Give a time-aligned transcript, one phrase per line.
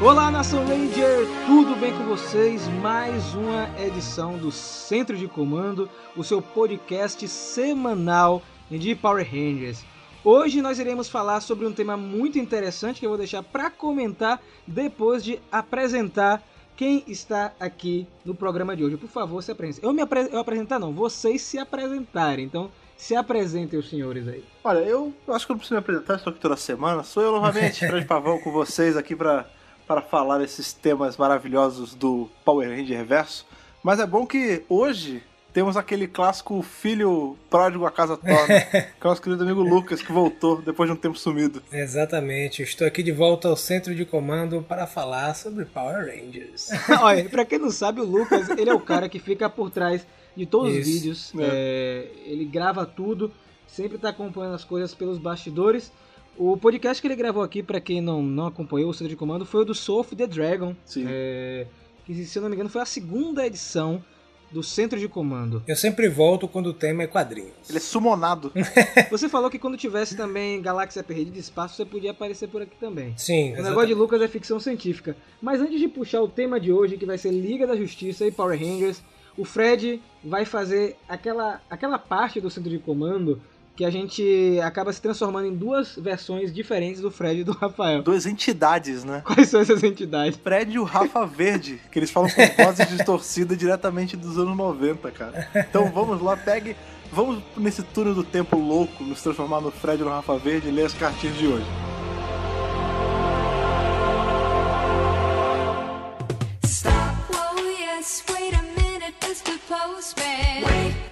[0.00, 2.68] Olá, Nação Ranger, tudo bem com vocês?
[2.80, 8.40] Mais uma edição do Centro de Comando, o seu podcast semanal
[8.70, 9.84] de Power Rangers.
[10.22, 14.40] Hoje nós iremos falar sobre um tema muito interessante que eu vou deixar para comentar
[14.64, 16.44] depois de apresentar
[16.76, 18.96] quem está aqui no programa de hoje.
[18.96, 19.84] Por favor, se apresente.
[19.84, 20.28] Eu me apre...
[20.30, 22.44] eu apresentar não, vocês se apresentarem.
[22.44, 24.44] Então, se apresentem os senhores aí.
[24.62, 27.02] Olha, eu, eu acho que eu não preciso me apresentar, estou aqui toda semana.
[27.02, 29.57] Sou eu novamente, Fred Pavão, com vocês aqui para
[29.88, 33.46] para falar esses temas maravilhosos do Power Ranger Reverso.
[33.82, 38.90] Mas é bom que hoje temos aquele clássico filho pródigo a casa torna, que é
[39.02, 41.62] o nosso querido amigo Lucas, que voltou depois de um tempo sumido.
[41.72, 46.68] Exatamente, estou aqui de volta ao centro de comando para falar sobre Power Rangers.
[47.00, 50.06] Olha, pra quem não sabe, o Lucas, ele é o cara que fica por trás
[50.36, 50.80] de todos Isso.
[50.80, 51.46] os vídeos, é.
[51.50, 53.32] É, ele grava tudo,
[53.66, 55.90] sempre está acompanhando as coisas pelos bastidores.
[56.38, 59.44] O podcast que ele gravou aqui, para quem não, não acompanhou o centro de comando,
[59.44, 60.74] foi o do Soul of the Dragon.
[60.84, 61.04] Sim.
[61.08, 61.66] É,
[62.06, 64.02] que, se eu não me engano, foi a segunda edição
[64.50, 65.62] do centro de comando.
[65.66, 67.68] Eu sempre volto quando o tema é quadrinhos.
[67.68, 68.52] Ele é sumonado.
[69.10, 72.76] você falou que quando tivesse também Galáxia Perdida de Espaço, você podia aparecer por aqui
[72.78, 73.14] também.
[73.16, 73.32] Sim.
[73.32, 73.68] O exatamente.
[73.68, 75.16] negócio de Lucas é ficção científica.
[75.42, 78.30] Mas antes de puxar o tema de hoje, que vai ser Liga da Justiça e
[78.30, 79.02] Power Rangers,
[79.36, 83.40] o Fred vai fazer aquela, aquela parte do centro de comando
[83.78, 88.02] que a gente acaba se transformando em duas versões diferentes do Fred e do Rafael.
[88.02, 89.22] Duas entidades, né?
[89.24, 90.36] Quais são essas entidades?
[90.36, 95.08] Fred e o Rafa Verde, que eles falam com vozes distorcidas diretamente dos anos 90,
[95.12, 95.48] cara.
[95.54, 96.74] Então vamos lá, pegue.
[97.12, 100.72] Vamos nesse túnel do tempo louco, nos transformar no Fred e no Rafa Verde e
[100.72, 101.66] ler as cartinhas de hoje.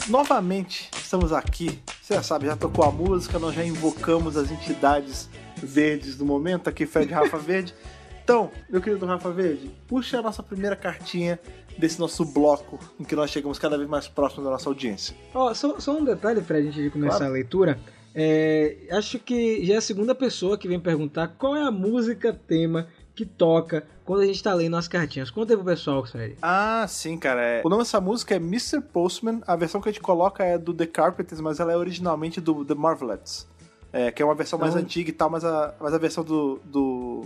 [0.09, 1.81] Novamente estamos aqui.
[2.01, 6.69] Você já sabe, já tocou a música, nós já invocamos as entidades verdes do momento,
[6.69, 7.75] aqui Fred Rafa Verde.
[8.23, 11.41] Então, meu querido Rafa Verde, puxa a nossa primeira cartinha
[11.77, 15.17] desse nosso bloco em que nós chegamos cada vez mais próximo da nossa audiência.
[15.35, 17.33] Oh, só, só um detalhe, Fred, antes de começar claro.
[17.33, 17.79] a leitura.
[18.15, 22.33] É, acho que já é a segunda pessoa que vem perguntar qual é a música
[22.33, 25.31] tema que toca quando a gente tá lendo as cartinhas.
[25.31, 26.37] Conta aí pro pessoal, Fred.
[26.43, 27.43] Ah, sim, cara.
[27.43, 27.63] É...
[27.65, 28.81] O nome dessa música é Mr.
[28.83, 29.41] Postman.
[29.47, 32.65] A versão que a gente coloca é do The Carpenters, mas ela é originalmente do
[32.65, 33.49] The Marvelettes.
[33.93, 36.61] É, que é uma versão mais antiga e tal, mas a, mas a versão do,
[36.65, 37.25] do,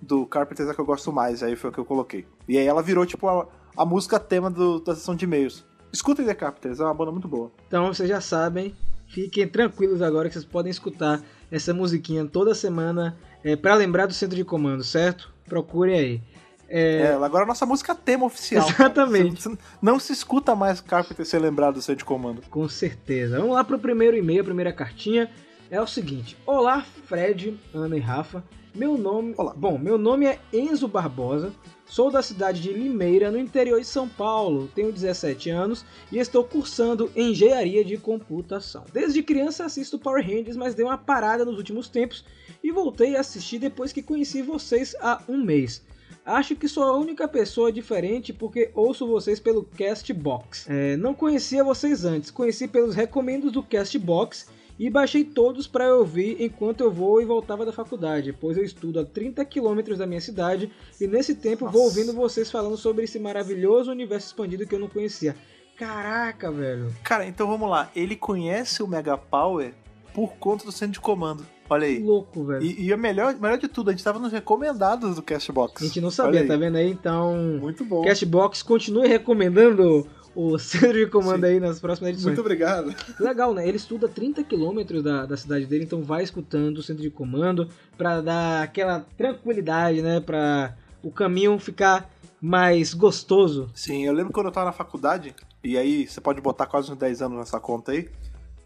[0.00, 2.24] do Carpenters é que eu gosto mais, aí foi o que eu coloquei.
[2.46, 5.64] E aí ela virou, tipo, a, a música tema do, da sessão de e-mails.
[5.92, 7.50] Escutem The Carpenters, é uma banda muito boa.
[7.66, 8.76] Então vocês já sabem,
[9.08, 11.20] fiquem tranquilos agora que vocês podem escutar
[11.50, 15.32] essa musiquinha toda semana é, para lembrar do centro de comando, certo?
[15.46, 16.22] Procure aí.
[16.68, 16.98] É...
[16.98, 18.68] é, agora a nossa música tema oficial.
[18.68, 19.58] Exatamente.
[19.80, 22.42] não se escuta mais Carpenter ser lembrado do centro de comando.
[22.50, 23.38] Com certeza.
[23.38, 25.30] Vamos lá pro primeiro e-mail, a primeira cartinha.
[25.70, 28.44] É o seguinte: Olá, Fred, Ana e Rafa.
[28.74, 29.34] Meu nome.
[29.36, 29.54] Olá.
[29.56, 31.52] Bom, meu nome é Enzo Barbosa.
[31.88, 34.70] Sou da cidade de Limeira, no interior de São Paulo.
[34.74, 38.84] Tenho 17 anos e estou cursando engenharia de computação.
[38.92, 42.26] Desde criança assisto Power Rangers, mas dei uma parada nos últimos tempos
[42.62, 45.82] e voltei a assistir depois que conheci vocês há um mês.
[46.26, 50.66] Acho que sou a única pessoa diferente porque ouço vocês pelo Castbox.
[50.68, 54.46] É, não conhecia vocês antes, conheci pelos recomendos do Castbox
[54.78, 59.00] e baixei todos para ouvir enquanto eu vou e voltava da faculdade, pois eu estudo
[59.00, 61.76] a 30 quilômetros da minha cidade e nesse tempo Nossa.
[61.76, 65.34] vou ouvindo vocês falando sobre esse maravilhoso universo expandido que eu não conhecia.
[65.76, 66.92] Caraca, velho.
[67.04, 67.90] Cara, então vamos lá.
[67.94, 69.72] Ele conhece o Mega Power
[70.12, 71.46] por conta do centro de comando.
[71.70, 72.02] Olha aí.
[72.02, 72.64] Louco, velho.
[72.64, 75.82] E, e a melhor, melhor de tudo, a gente tava nos recomendados do Cashbox.
[75.82, 76.90] A gente não sabia, tá vendo aí?
[76.90, 77.58] Então.
[77.60, 78.02] Muito bom.
[78.02, 81.52] Cashbox continue recomendando o centro de comando Sim.
[81.52, 82.36] aí nas próximas edições.
[82.36, 82.94] Muito obrigado.
[83.18, 83.66] Legal, né?
[83.66, 87.68] Ele estuda 30 quilômetros da, da cidade dele, então vai escutando o centro de comando
[87.96, 90.20] para dar aquela tranquilidade, né?
[90.20, 93.70] Pra o caminho ficar mais gostoso.
[93.74, 96.98] Sim, eu lembro quando eu tava na faculdade, e aí você pode botar quase uns
[96.98, 98.08] 10 anos nessa conta aí,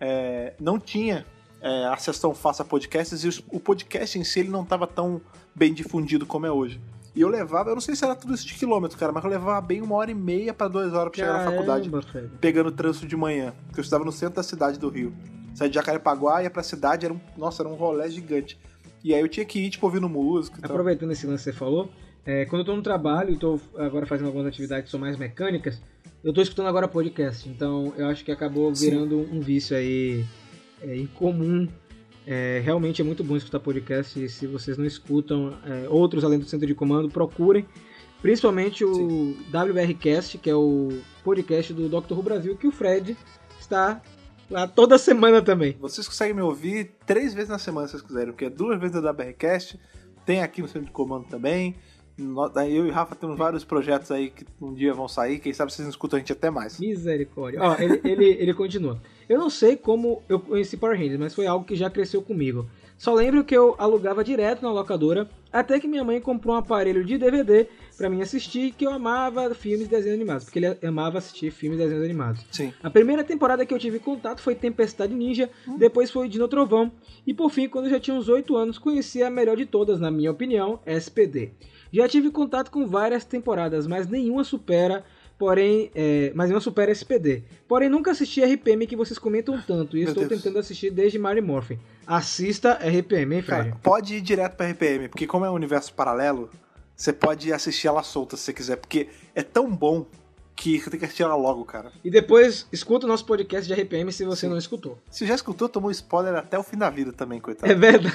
[0.00, 1.25] é, não tinha
[1.61, 5.20] é, acesso tão fácil a podcasts e o podcast em si ele não estava tão
[5.55, 6.81] bem difundido como é hoje.
[7.14, 9.31] E eu levava, eu não sei se era tudo isso de quilômetro, cara, mas eu
[9.31, 11.91] levava bem uma hora e meia para duas horas pra chegar na faculdade,
[12.41, 15.12] pegando trânsito de manhã, porque eu estudava no centro da cidade do Rio.
[15.55, 18.59] Saí de Jacarepaguá, ia pra cidade, era um, nossa, era um rolê gigante.
[19.05, 20.59] E aí eu tinha que ir, tipo, ouvindo música.
[20.62, 21.91] Aproveitando esse lance que você falou,
[22.25, 25.19] é, quando eu tô no trabalho e tô agora fazendo algumas atividades que são mais
[25.19, 25.82] mecânicas,
[26.25, 29.37] eu tô escutando agora podcast, então eu acho que acabou virando Sim.
[29.37, 30.25] um vício aí
[30.81, 31.69] é, incomum.
[32.26, 36.38] É, realmente é muito bom escutar podcast e se vocês não escutam é, outros além
[36.38, 37.66] do centro de comando, procurem.
[38.20, 39.36] Principalmente o Sim.
[39.52, 42.12] WBRcast, que é o podcast do Dr.
[42.12, 43.16] Who Brasil, que o Fred
[43.58, 44.00] está
[44.48, 45.76] lá toda semana também.
[45.80, 48.94] Vocês conseguem me ouvir três vezes na semana se vocês quiserem, porque é duas vezes
[48.94, 49.78] o WBRcast,
[50.24, 51.74] tem aqui no centro de comando também.
[52.19, 55.38] Eu e o Rafa temos vários projetos aí que um dia vão sair.
[55.38, 56.79] Quem sabe vocês não escutam a gente até mais.
[56.79, 57.61] Misericórdia.
[57.62, 59.00] Ó, ele, ele, ele continua.
[59.29, 62.67] Eu não sei como eu conheci Power Rangers, mas foi algo que já cresceu comigo.
[63.03, 67.05] Só lembro que eu alugava direto na locadora, até que minha mãe comprou um aparelho
[67.05, 67.67] de DVD
[67.97, 71.81] pra mim assistir, que eu amava filmes e desenhos animados, porque ele amava assistir filmes
[71.81, 72.44] e desenhos animados.
[72.53, 72.73] Sim.
[72.81, 76.93] A primeira temporada que eu tive contato foi Tempestade Ninja, depois foi Dino Trovão,
[77.26, 79.99] e por fim, quando eu já tinha uns 8 anos, conheci a melhor de todas,
[79.99, 81.55] na minha opinião, SPD.
[81.93, 85.05] Já tive contato com várias temporadas, mas nenhuma supera,
[85.39, 87.44] porém, é, mas nenhuma supera SPD.
[87.69, 90.41] Porém, nunca assisti RPM que vocês comentam tanto, e Meu estou Deus.
[90.43, 91.79] tentando assistir desde Mary Morphin.
[92.06, 93.71] Assista RPM, hein, Fred?
[93.71, 96.49] Cara, pode ir direto pra RPM, porque como é um universo paralelo,
[96.97, 100.06] você pode assistir ela solta se você quiser, porque é tão bom
[100.62, 101.91] que você tem que assistir ela logo, cara.
[102.05, 104.97] E depois, escuta o nosso podcast de RPM se você não escutou.
[105.11, 107.70] Se já escutou, tomou spoiler até o fim da vida também, coitado.
[107.70, 108.14] É verdade.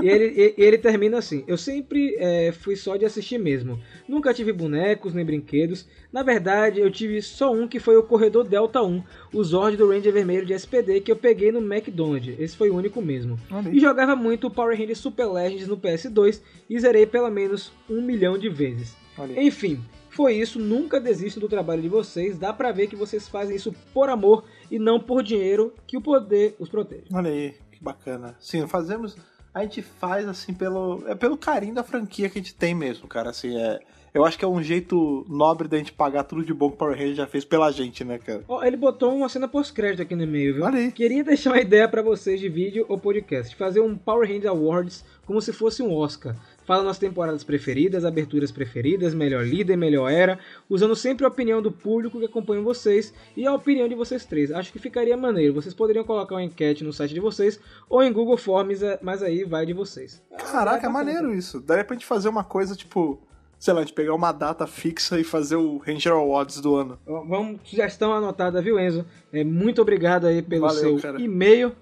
[0.00, 3.80] e ele, ele termina assim: Eu sempre é, fui só de assistir mesmo.
[4.08, 5.84] Nunca tive bonecos nem brinquedos.
[6.12, 9.02] Na verdade, eu tive só um que foi o Corredor Delta 1,
[9.32, 12.38] o Zord do Ranger Vermelho de SPD que eu peguei no McDonald's.
[12.38, 13.36] Esse foi o único mesmo.
[13.72, 16.40] E jogava muito o Power Rangers Super Legends no PS2
[16.70, 18.94] e zerei pelo menos um milhão de vezes.
[19.18, 19.42] Olha.
[19.42, 19.82] Enfim,
[20.12, 20.58] foi isso.
[20.58, 22.38] Nunca desistam do trabalho de vocês.
[22.38, 26.02] Dá pra ver que vocês fazem isso por amor e não por dinheiro, que o
[26.02, 27.04] poder os protege.
[27.12, 28.36] Olha aí, que bacana.
[28.38, 29.16] Sim, fazemos.
[29.54, 31.02] A gente faz assim pelo.
[31.06, 33.30] É pelo carinho da franquia que a gente tem mesmo, cara.
[33.30, 33.80] Assim, é.
[34.14, 36.78] Eu acho que é um jeito nobre da gente pagar tudo de bom que o
[36.78, 38.44] Power Ranger já fez pela gente, né, cara?
[38.46, 40.64] Ó, ele botou uma cena pós-crédito aqui no e-mail, viu?
[40.64, 40.92] Olha aí.
[40.92, 43.56] Queria deixar uma ideia pra vocês de vídeo ou podcast.
[43.56, 46.36] Fazer um Power Rangers Awards como se fosse um Oscar.
[46.66, 50.38] Fala nas temporadas preferidas, aberturas preferidas, melhor líder, melhor era,
[50.68, 54.52] usando sempre a opinião do público que acompanha vocês e a opinião de vocês três.
[54.52, 55.54] Acho que ficaria maneiro.
[55.54, 59.22] Vocês poderiam colocar uma enquete no site de vocês ou em Google Forms, é- mas
[59.22, 60.22] aí vai de vocês.
[60.36, 61.60] Caraca, é maneiro isso.
[61.60, 63.18] Daria pra gente fazer uma coisa tipo.
[63.62, 66.98] Sei lá, a gente pegar uma data fixa e fazer o Ranger Awards do ano.
[67.06, 69.06] Vamos, sugestão anotada, viu, Enzo?
[69.32, 71.72] É, muito obrigado aí pelo Valeu, seu e-mail.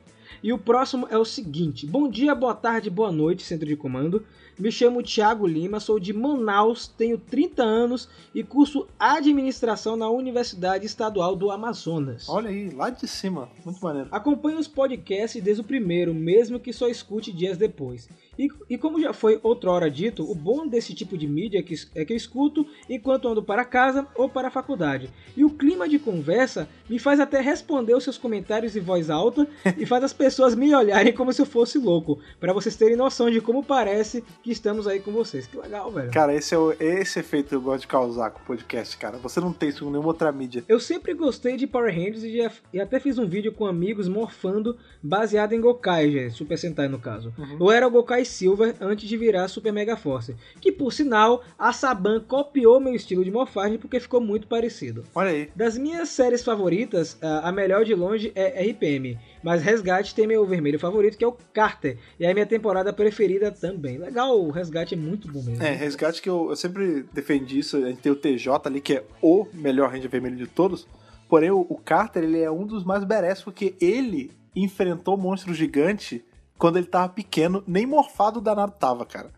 [0.43, 4.23] E o próximo é o seguinte: Bom dia, boa tarde, boa noite, centro de comando.
[4.59, 10.85] Me chamo Thiago Lima, sou de Manaus, tenho 30 anos e curso administração na Universidade
[10.85, 12.29] Estadual do Amazonas.
[12.29, 13.49] Olha aí, lá de cima.
[13.65, 14.09] Muito maneiro.
[14.13, 18.07] Acompanho os podcasts desde o primeiro, mesmo que só escute dias depois.
[18.41, 21.75] E, e como já foi outrora dito, o bom desse tipo de mídia é que,
[21.95, 25.11] é que eu escuto enquanto ando para casa ou para a faculdade.
[25.37, 29.47] E o clima de conversa me faz até responder os seus comentários em voz alta
[29.77, 33.31] e faz as pessoas me olharem como se eu fosse louco, para vocês terem noção
[33.31, 35.47] de como parece que estamos aí com vocês.
[35.47, 36.11] Que legal, velho.
[36.11, 39.19] Cara, esse é o, esse efeito que eu gosto de causar com o podcast, cara.
[39.19, 40.65] Você não tem isso com nenhuma outra mídia.
[40.67, 44.09] Eu sempre gostei de Power Rangers e, já- e até fiz um vídeo com amigos
[44.09, 47.35] morfando baseado em Gokai, gente, Super Sentai no caso.
[47.61, 51.73] Eu era o Gokai Silver antes de virar Super Mega Force, que por sinal a
[51.73, 55.05] Saban copiou meu estilo de morfagem porque ficou muito parecido.
[55.15, 55.51] Olha aí.
[55.55, 60.79] Das minhas séries favoritas, a melhor de longe é RPM, mas Resgate tem meu vermelho
[60.79, 63.99] favorito que é o Carter, e é a minha temporada preferida também.
[63.99, 65.63] Legal, o Resgate é muito bom mesmo.
[65.63, 67.77] É, resgate que eu, eu sempre defendi isso.
[67.77, 70.87] A gente tem o TJ ali, que é o melhor Ranger vermelho de todos.
[71.29, 76.25] Porém, o, o Carter, ele é um dos mais badass, porque ele enfrentou monstro gigante
[76.61, 79.31] quando ele tava pequeno, nem morfado danado tava, cara.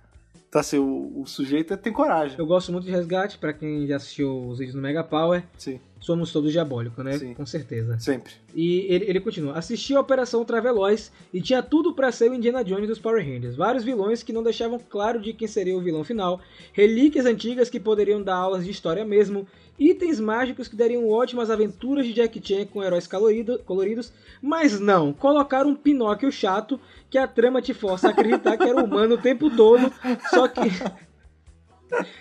[0.48, 2.36] Então, assim, o, o sujeito tem coragem.
[2.38, 5.42] Eu gosto muito de Resgate, pra quem já assistiu os vídeos no Mega Power.
[5.56, 7.16] Sim, Somos todos diabólicos, né?
[7.16, 7.32] Sim.
[7.32, 7.98] Com certeza.
[7.98, 8.32] sempre.
[8.54, 9.54] E ele, ele continua.
[9.56, 13.56] Assisti a Operação Traveloz e tinha tudo pra ser o Indiana Jones dos Power Rangers.
[13.56, 16.38] Vários vilões que não deixavam claro de quem seria o vilão final.
[16.74, 19.46] Relíquias antigas que poderiam dar aulas de história mesmo.
[19.78, 24.12] Itens mágicos que dariam ótimas aventuras de Jack Chan com heróis colorido- coloridos.
[24.42, 26.78] Mas não, colocaram um Pinóquio chato
[27.12, 29.92] que a trama te força a acreditar que era humano o tempo todo.
[30.30, 30.62] Só que.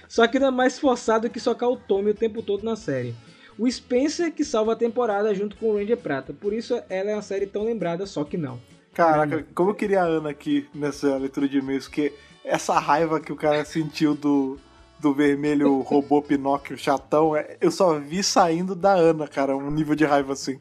[0.06, 3.16] Só que não é mais forçado que socar o Tommy o tempo todo na série.
[3.58, 6.34] O Spencer que salva a temporada junto com o Ranger Prata.
[6.34, 8.60] Por isso ela é uma série tão lembrada, só que não.
[8.94, 12.12] Caraca, como eu queria a Ana aqui nessa leitura de e-mails, porque
[12.44, 14.60] essa raiva que o cara sentiu do,
[15.00, 19.96] do vermelho robô Pinóquio chatão, é- eu só vi saindo da Ana, cara, um nível
[19.96, 20.60] de raiva assim.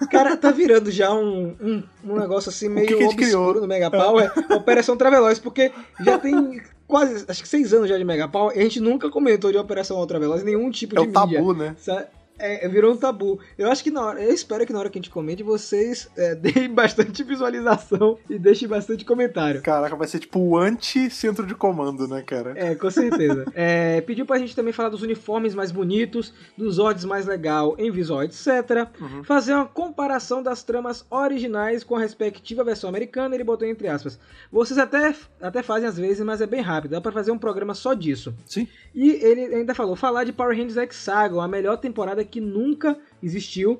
[0.00, 3.54] O cara tá virando já um, um, um negócio assim meio que que obscuro criou?
[3.60, 8.04] no Mega Power, Operação Traveloz, porque já tem quase, acho que seis anos já de
[8.04, 11.06] Mega Power, e a gente nunca comentou de Operação Traveloz, nenhum tipo É de o
[11.20, 11.38] mídia.
[11.38, 11.74] tabu, né?
[12.38, 13.38] É, virou um tabu.
[13.56, 16.08] Eu acho que na hora, eu espero que na hora que a gente comente, vocês
[16.16, 19.62] é, deem bastante visualização e deixem bastante comentário.
[19.62, 22.52] Caraca, vai ser tipo o anti-centro de comando, né, cara?
[22.56, 23.46] É, com certeza.
[23.54, 27.90] é, pediu pra gente também falar dos uniformes mais bonitos, dos odds mais legal em
[27.90, 28.88] visual, etc.
[29.00, 29.24] Uhum.
[29.24, 34.18] Fazer uma comparação das tramas originais com a respectiva versão americana, ele botou entre aspas.
[34.50, 37.74] Vocês até, até fazem às vezes, mas é bem rápido, dá pra fazer um programa
[37.74, 38.34] só disso.
[38.44, 38.68] Sim.
[38.94, 43.78] E ele ainda falou, falar de Power Rangers Hexagon, a melhor temporada que nunca existiu,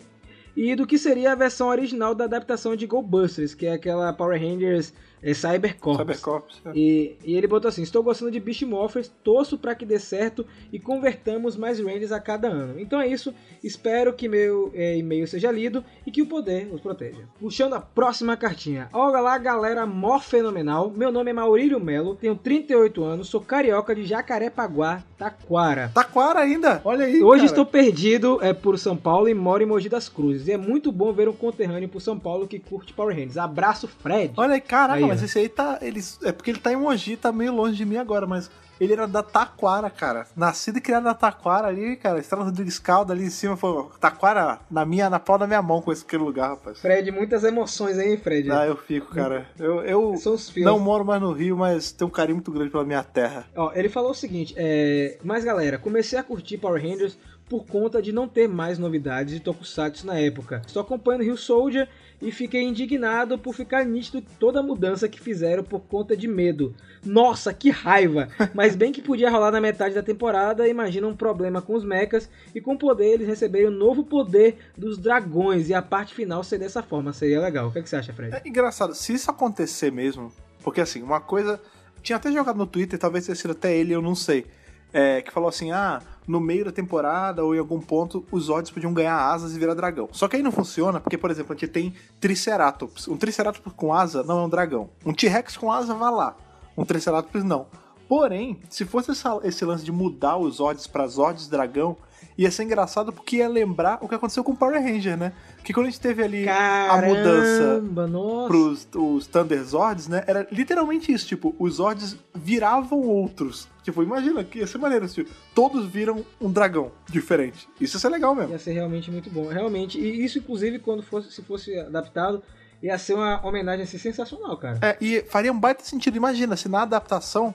[0.57, 4.13] e do que seria a versão original da adaptação de Go Busters, que é aquela
[4.13, 5.99] Power Rangers é, Cybercorps.
[5.99, 6.63] Cybercorps.
[6.67, 6.71] é.
[6.75, 10.47] E, e ele botou assim: Estou gostando de Beast Morphers, torço para que dê certo
[10.73, 12.79] e convertamos mais Rangers a cada ano.
[12.79, 16.81] Então é isso, espero que meu é, e-mail seja lido e que o poder os
[16.81, 17.23] proteja.
[17.41, 18.89] Puxando a próxima cartinha.
[18.93, 20.91] Olá, galera mó fenomenal.
[20.91, 25.91] Meu nome é Maurílio Melo, tenho 38 anos, sou carioca de Jacarepaguá, Taquara.
[25.95, 26.81] Taquara ainda?
[26.85, 27.23] Olha aí.
[27.23, 27.47] Hoje cara.
[27.47, 30.47] estou perdido é, por São Paulo e moro em Mogi das Cruzes.
[30.49, 33.39] E é muito bom ver um conterrâneo por São Paulo que curte Power Rangers.
[33.39, 34.33] Abraço, Fred.
[34.37, 35.09] Olha aí, caraca, Aí, ó.
[35.09, 35.79] mas esse aí tá.
[35.81, 38.93] Ele, é porque ele tá em Mogi, tá meio longe de mim agora, mas ele
[38.93, 40.27] era da Taquara, cara.
[40.37, 42.19] Nascido e criado na Taquara ali, cara.
[42.19, 43.57] Estrada Rodrigues Calda ali em cima.
[43.57, 46.79] Foi, Taquara na minha, na palma da minha mão com esse aquele lugar, rapaz.
[46.81, 48.51] Fred, muitas emoções aí, Fred.
[48.51, 49.47] Ah, eu fico, cara.
[49.59, 50.71] Eu, eu São os filmes.
[50.71, 53.47] não moro mais no Rio, mas tenho um carinho muito grande pela minha terra.
[53.57, 55.19] Ó, ele falou o seguinte, é...
[55.25, 57.17] mas galera, comecei a curtir Power Rangers
[57.49, 60.63] por conta de não ter mais novidades de Tokusatsu na época.
[60.67, 61.89] Estou acompanhando Rio Soldier
[62.21, 66.75] e fiquei indignado por ficar nítido toda a mudança que fizeram por conta de medo.
[67.05, 68.29] Nossa, que raiva!
[68.55, 72.29] Mas bem que podia rolar na metade da temporada, imagina um problema com os mechas
[72.55, 76.43] e com o poder eles receberem o novo poder dos dragões e a parte final
[76.43, 77.69] ser dessa forma, seria legal.
[77.69, 78.35] O que, é que você acha, Fred?
[78.35, 80.33] É engraçado, se isso acontecer mesmo,
[80.63, 81.61] porque assim, uma coisa.
[82.03, 84.47] Tinha até jogado no Twitter, talvez tenha sido até ele, eu não sei.
[84.93, 88.71] é, que falou assim: ah, no meio da temporada ou em algum ponto os Zords
[88.71, 90.09] podiam ganhar asas e virar dragão.
[90.13, 93.09] Só que aí não funciona, porque, por exemplo, a gente tem Triceratops.
[93.09, 94.91] Um Triceratops com asa não é um dragão.
[95.05, 96.37] Um T-Rex com asa vai lá.
[96.77, 97.67] Um Triceratops não.
[98.09, 101.97] Porém, se fosse essa- esse lance de mudar os Zords pra Zords dragão,
[102.39, 105.33] ia ser engraçado porque ia lembrar o que aconteceu com o Power Ranger, né?
[105.65, 108.49] Que quando a gente teve ali a mudança Caramba, nossa.
[108.49, 110.23] pros os Thunder Zords, né?
[110.27, 113.69] Era literalmente isso, tipo, os Zords viravam outros.
[113.83, 117.69] Tipo, imagina que ia ser maneiro, tipo, todos viram um dragão diferente.
[117.81, 118.53] Isso ia ser legal mesmo.
[118.53, 119.49] Ia ser realmente muito bom.
[119.49, 119.99] Realmente.
[119.99, 122.43] E isso, inclusive, quando fosse, se fosse adaptado,
[122.83, 124.79] ia ser uma homenagem assim, sensacional, cara.
[124.83, 126.17] É, e faria um baita sentido.
[126.17, 127.55] Imagina se na adaptação.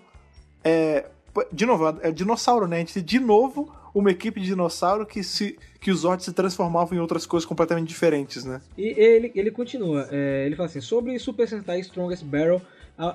[0.64, 1.06] É,
[1.52, 2.78] de novo, é dinossauro, né?
[2.78, 6.98] A gente de novo uma equipe de dinossauro que, se, que os Zords se transformavam
[6.98, 8.62] em outras coisas completamente diferentes, né?
[8.78, 10.08] E ele, ele continua.
[10.12, 12.62] é, ele fala assim: sobre Super Sentai Strongest Barrel,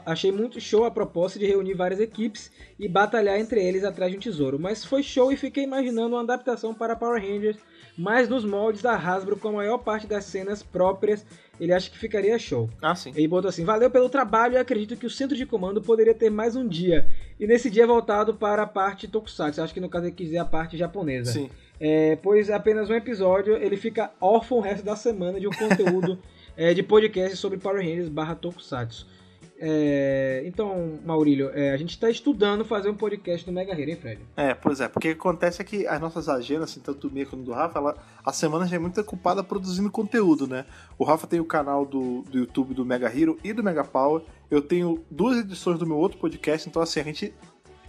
[0.04, 4.18] achei muito show a proposta de reunir várias equipes e batalhar entre eles atrás de
[4.18, 4.58] um tesouro.
[4.58, 7.58] Mas foi show e fiquei imaginando uma adaptação para Power Rangers,
[7.96, 11.24] mas nos moldes da Hasbro, com a maior parte das cenas próprias.
[11.60, 12.68] Ele acha que ficaria show.
[12.80, 13.12] Ah, sim.
[13.14, 16.30] Ele botou assim: Valeu pelo trabalho e acredito que o centro de comando poderia ter
[16.30, 17.06] mais um dia.
[17.38, 19.62] E nesse dia voltado para a parte Tokusatsu.
[19.62, 21.32] Acho que no caso ele quis dizer a parte japonesa.
[21.32, 21.50] Sim.
[21.78, 26.18] É, pois apenas um episódio ele fica órfão o resto da semana de um conteúdo
[26.56, 29.06] é, de podcast sobre Power Rangers barra Tokusatsu.
[29.58, 33.96] É, então, Maurílio, é, a gente está estudando fazer um podcast do Mega Hero, hein,
[33.96, 34.20] Fred?
[34.36, 37.24] É, pois é, porque o que acontece é que as nossas agendas, assim, tanto minha
[37.24, 40.66] quanto do Rafa, ela, a semana já é muito ocupada produzindo conteúdo, né?
[40.98, 44.22] O Rafa tem o canal do, do YouTube do Mega Hero e do Mega Power.
[44.50, 47.32] Eu tenho duas edições do meu outro podcast, então assim, a gente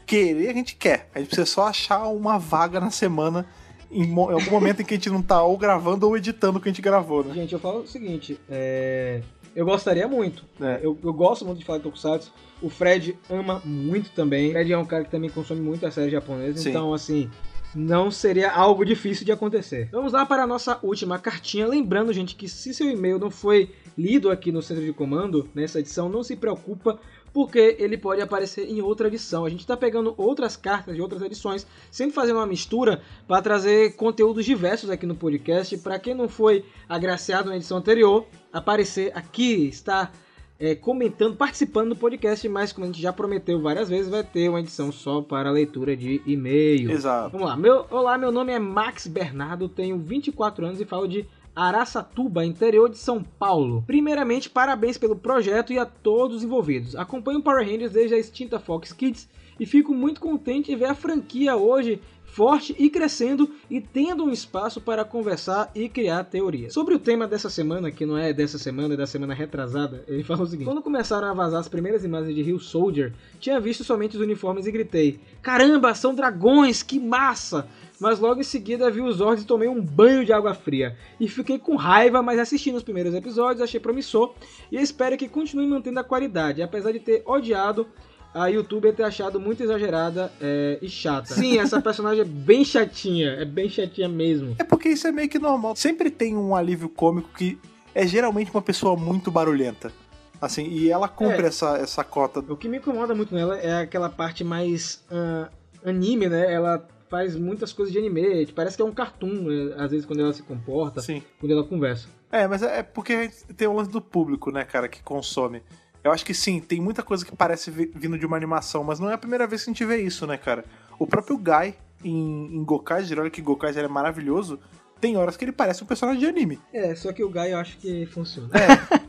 [0.06, 1.10] querer, a gente quer.
[1.14, 3.46] A gente precisa só achar uma vaga na semana
[3.90, 6.68] em algum momento em que a gente não tá ou gravando ou editando o que
[6.68, 7.34] a gente gravou, né?
[7.34, 9.22] Gente, eu falo o seguinte: é,
[9.58, 10.46] eu gostaria muito.
[10.62, 10.80] É.
[10.84, 12.32] Eu, eu gosto muito de falar de Tokusatsu.
[12.62, 14.50] O Fred ama muito também.
[14.50, 16.60] O Fred é um cara que também consome muito a série japonesa.
[16.60, 16.70] Sim.
[16.70, 17.28] Então, assim,
[17.74, 19.90] não seria algo difícil de acontecer.
[19.92, 21.68] Vamos lá para a nossa última cartinha.
[21.68, 25.80] Lembrando, gente, que se seu e-mail não foi lido aqui no centro de comando, nessa
[25.80, 27.00] edição, não se preocupa.
[27.38, 29.46] Porque ele pode aparecer em outra edição.
[29.46, 33.96] A gente está pegando outras cartas de outras edições, sempre fazendo uma mistura para trazer
[33.96, 35.78] conteúdos diversos aqui no podcast.
[35.78, 40.12] Para quem não foi agraciado na edição anterior, aparecer aqui, está
[40.60, 44.50] é, comentando, participando do podcast, mas como a gente já prometeu várias vezes, vai ter
[44.50, 46.90] uma edição só para leitura de e-mail.
[46.90, 47.30] Exato.
[47.34, 47.56] Vamos lá.
[47.56, 51.24] Meu, olá, meu nome é Max Bernardo, tenho 24 anos e falo de
[51.58, 53.84] Araçatuba, interior de São Paulo.
[53.88, 56.96] Primeiramente, parabéns pelo projeto e a todos os envolvidos.
[56.96, 59.28] Acompanho Power Rangers desde a extinta Fox Kids
[59.60, 64.30] e fico muito contente em ver a franquia hoje forte e crescendo e tendo um
[64.30, 66.74] espaço para conversar e criar teorias.
[66.74, 70.24] Sobre o tema dessa semana, que não é dessa semana, é da semana retrasada, ele
[70.24, 73.84] fala o seguinte: Quando começaram a vazar as primeiras imagens de Rio Soldier, tinha visto
[73.84, 77.68] somente os uniformes e gritei: Caramba, são dragões, que massa!
[78.00, 80.96] Mas logo em seguida vi os Zords e tomei um banho de água fria.
[81.20, 84.34] E fiquei com raiva, mas assistindo os primeiros episódios achei promissor
[84.72, 87.88] e espero que continue mantendo a qualidade, apesar de ter odiado
[88.34, 91.34] a youtuber ter achado muito exagerada é, e chata.
[91.34, 94.56] Sim, essa personagem é bem chatinha, é bem chatinha mesmo.
[94.60, 95.76] É porque isso é meio que normal.
[95.76, 97.58] Sempre tem um alívio cômico que
[97.96, 99.92] é geralmente uma pessoa muito barulhenta.
[100.40, 101.48] Assim, e ela cumpre É.
[101.48, 102.42] essa, essa cota.
[102.48, 105.50] O que me incomoda muito nela é aquela parte mais ah,
[105.84, 106.54] anime, né?
[106.54, 109.76] Ela faz muitas coisas de anime, parece que é um cartoon, né?
[109.78, 111.22] às vezes quando ela se comporta, Sim.
[111.40, 112.08] quando ela conversa.
[112.32, 115.62] É, mas é é porque tem o lance do público, né, cara, que consome.
[116.04, 119.00] Eu acho que sim, tem muita coisa que parece vi- vindo de uma animação, mas
[119.00, 120.64] não é a primeira vez que a gente vê isso, né, cara?
[121.00, 121.74] O próprio Guy
[122.04, 124.60] em, em Gokaiger, olha que Gokaiger é maravilhoso,
[125.00, 126.60] tem horas que ele parece um personagem de anime.
[126.74, 128.50] É, só que o Guy eu acho que funciona.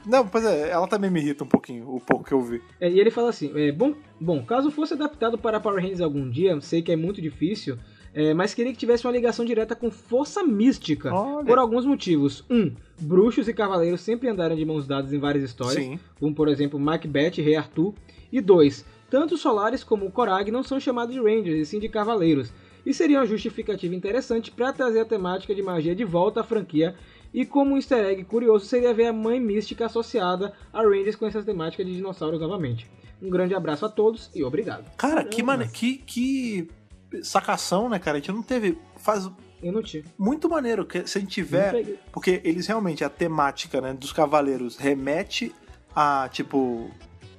[0.07, 2.63] Não, pois é, ela também me irrita um pouquinho, o pouco que eu vi.
[2.81, 6.29] É, e ele fala assim: é, bom, bom, caso fosse adaptado para Power Rangers algum
[6.29, 7.79] dia, sei que é muito difícil,
[8.15, 11.13] é, mas queria que tivesse uma ligação direta com força mística.
[11.13, 11.45] Olha.
[11.45, 12.45] Por alguns motivos.
[12.51, 15.99] Um, bruxos e cavaleiros sempre andaram de mãos dadas em várias histórias, Sim.
[16.19, 17.95] como por exemplo Macbeth e Rei Arthur.
[18.31, 21.79] E dois, tanto os Solares como o Korag não são chamados de Rangers, e sim
[21.79, 22.53] de Cavaleiros.
[22.85, 26.95] E seria uma justificativa interessante para trazer a temática de magia de volta à franquia.
[27.33, 31.27] E como um easter egg curioso seria ver a mãe mística associada a Rangers com
[31.27, 32.87] essa temática de dinossauros novamente.
[33.21, 34.91] Um grande abraço a todos e obrigado.
[34.97, 35.65] Cara, que, Caramba.
[35.65, 35.69] mane...
[35.69, 36.69] que, que
[37.23, 38.19] sacação, né, cara?
[38.19, 38.79] A gente não teve.
[38.97, 39.31] Faz
[39.63, 40.09] Eu não tive.
[40.17, 41.99] muito maneiro que se a gente tiver.
[42.13, 45.55] Porque eles realmente, a temática né, dos cavaleiros remete
[45.95, 46.91] a, tipo,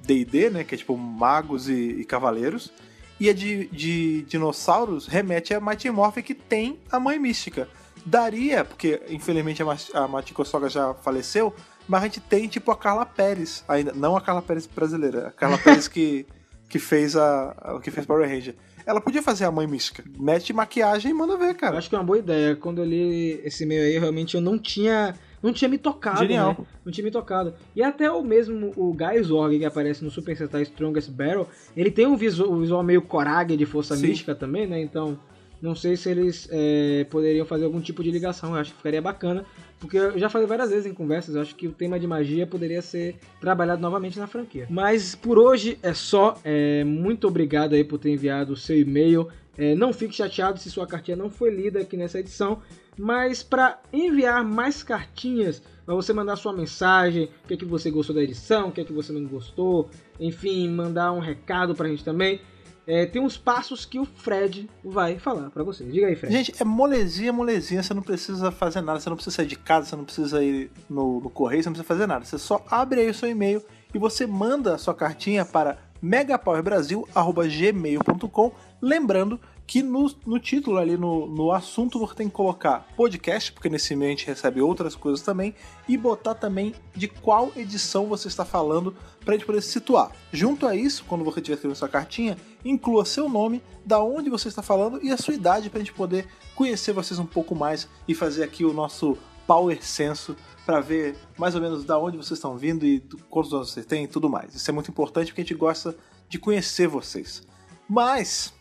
[0.02, 0.64] D&D, né?
[0.64, 2.72] Que é, tipo, magos e, e cavaleiros.
[3.20, 7.68] E a de, de dinossauros remete a Mighty Morphin, que tem a Mãe Mística.
[8.04, 11.54] Daria, porque infelizmente a, Ma- a Machiko Soga já faleceu,
[11.86, 13.92] mas a gente tem, tipo, a Carla Pérez ainda.
[13.92, 16.26] Não a Carla Pérez brasileira, a Carla Pérez que,
[16.68, 18.56] que fez a, a- que fez Power Ranger.
[18.86, 20.02] Ela podia fazer a Mãe Mística.
[20.18, 21.76] Mete maquiagem e manda ver, Eu cara.
[21.76, 22.56] acho que é uma boa ideia.
[22.56, 25.14] Quando eu li esse meio aí, realmente eu não tinha.
[25.42, 26.56] Não tinha me tocado, Genial.
[26.58, 26.66] né?
[26.84, 27.54] Não tinha me tocado.
[27.74, 31.90] E até o mesmo o Guy Zorg que aparece no Super Sentai Strongest Battle, ele
[31.90, 34.08] tem um visual, um visual meio Korag de força Sim.
[34.08, 34.80] mística também, né?
[34.80, 35.18] Então,
[35.62, 38.54] não sei se eles é, poderiam fazer algum tipo de ligação.
[38.54, 39.44] Eu acho que ficaria bacana.
[39.78, 42.46] Porque eu já falei várias vezes em conversas, eu acho que o tema de magia
[42.46, 44.66] poderia ser trabalhado novamente na franquia.
[44.68, 46.38] Mas por hoje é só.
[46.44, 49.28] É, muito obrigado aí por ter enviado o seu e-mail.
[49.56, 52.60] É, não fique chateado se sua cartinha não foi lida aqui nessa edição.
[52.98, 57.90] Mas para enviar mais cartinhas, para você mandar sua mensagem, o que, é que você
[57.90, 61.88] gostou da edição, o que, é que você não gostou, enfim, mandar um recado pra
[61.88, 62.40] gente também.
[62.86, 65.84] é, tem uns passos que o Fred vai falar pra você.
[65.84, 66.34] Diga aí, Fred.
[66.34, 69.86] Gente, é molezinha, molezinha, você não precisa fazer nada, você não precisa sair de casa,
[69.86, 72.24] você não precisa ir no, no correio, você não precisa fazer nada.
[72.24, 73.62] Você só abre aí o seu e-mail
[73.94, 79.38] e você manda a sua cartinha para megapowerbrasil.gmail.com Lembrando
[79.70, 83.92] que no, no título ali, no, no assunto, você tem que colocar podcast, porque nesse
[83.92, 85.54] e-mail a gente recebe outras coisas também,
[85.88, 90.10] e botar também de qual edição você está falando para a gente poder se situar.
[90.32, 94.48] Junto a isso, quando você estiver escrevendo sua cartinha, inclua seu nome, da onde você
[94.48, 97.88] está falando e a sua idade para a gente poder conhecer vocês um pouco mais
[98.08, 102.38] e fazer aqui o nosso Power Censo para ver mais ou menos da onde vocês
[102.38, 104.52] estão vindo e quantos anos vocês têm e tudo mais.
[104.52, 105.96] Isso é muito importante porque a gente gosta
[106.28, 107.48] de conhecer vocês.
[107.88, 108.52] Mas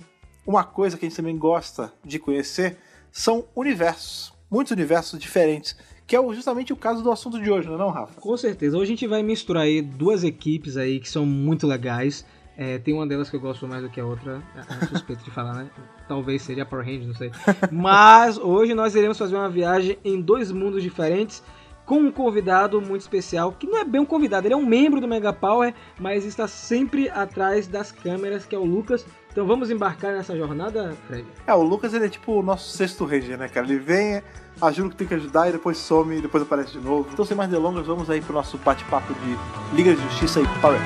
[0.45, 2.77] uma coisa que a gente também gosta de conhecer
[3.11, 5.75] são universos, muitos universos diferentes,
[6.05, 8.19] que é justamente o caso do assunto de hoje, não é não, Rafa?
[8.19, 8.75] Com certeza.
[8.75, 12.25] Hoje a gente vai misturar aí duas equipes aí que são muito legais.
[12.57, 14.41] É, tem uma delas que eu gosto mais do que a outra.
[14.55, 15.69] É, é suspeito de falar, né?
[16.07, 17.31] Talvez seria a Power Rangers, não sei.
[17.71, 21.43] Mas hoje nós iremos fazer uma viagem em dois mundos diferentes
[21.85, 25.01] com um convidado muito especial, que não é bem um convidado, ele é um membro
[25.01, 29.03] do Mega Power, mas está sempre atrás das câmeras, que é o Lucas.
[29.31, 31.25] Então vamos embarcar nessa jornada, Fred?
[31.45, 33.65] É, o Lucas ele é tipo o nosso sexto ranger, né, cara?
[33.67, 34.23] Ele vem,
[34.59, 37.07] ajuda o que tem que ajudar e depois some e depois aparece de novo.
[37.13, 40.79] Então, sem mais delongas, vamos aí pro nosso bate-papo de Liga de Justiça e Power.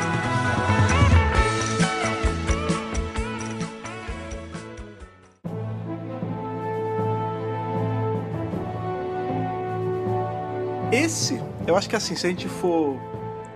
[10.91, 12.99] Esse, eu acho que assim, se a gente for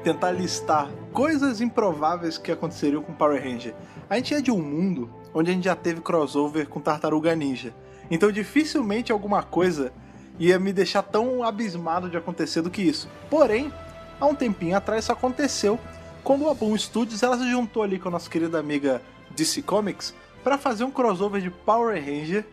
[0.07, 3.75] tentar listar coisas improváveis que aconteceriam com Power Ranger,
[4.09, 7.75] a gente é de um mundo onde a gente já teve crossover com Tartaruga Ninja.
[8.09, 9.91] Então dificilmente alguma coisa
[10.39, 13.09] ia me deixar tão abismado de acontecer do que isso.
[13.29, 13.69] Porém,
[14.17, 15.77] há um tempinho atrás isso aconteceu
[16.23, 20.15] quando a Boom Studios ela se juntou ali com a nossa querida amiga DC Comics
[20.41, 22.45] para fazer um crossover de Power Ranger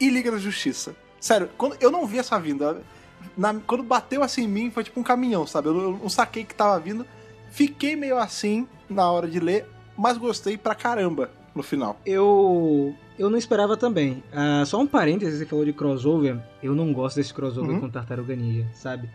[0.00, 0.96] e Liga da Justiça.
[1.20, 2.80] Sério, quando eu não vi essa vinda.
[3.36, 5.68] Na- quando bateu assim em mim, foi tipo um caminhão, sabe?
[5.68, 7.06] Eu, eu não saquei que tava vindo.
[7.50, 11.98] Fiquei meio assim na hora de ler, mas gostei pra caramba no final.
[12.06, 14.22] Eu eu não esperava também.
[14.32, 16.38] Uh, só um parênteses, você falou de crossover.
[16.62, 17.80] Eu não gosto desse crossover Uhum.
[17.80, 19.08] com Tartaruga Ninja, sabe?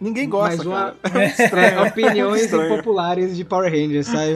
[0.00, 1.24] Ninguém gosta, Mas uma- cara.
[1.24, 1.80] É.
[1.88, 2.72] Opiniões Estranho.
[2.72, 4.34] impopulares de Power Rangers, sabe?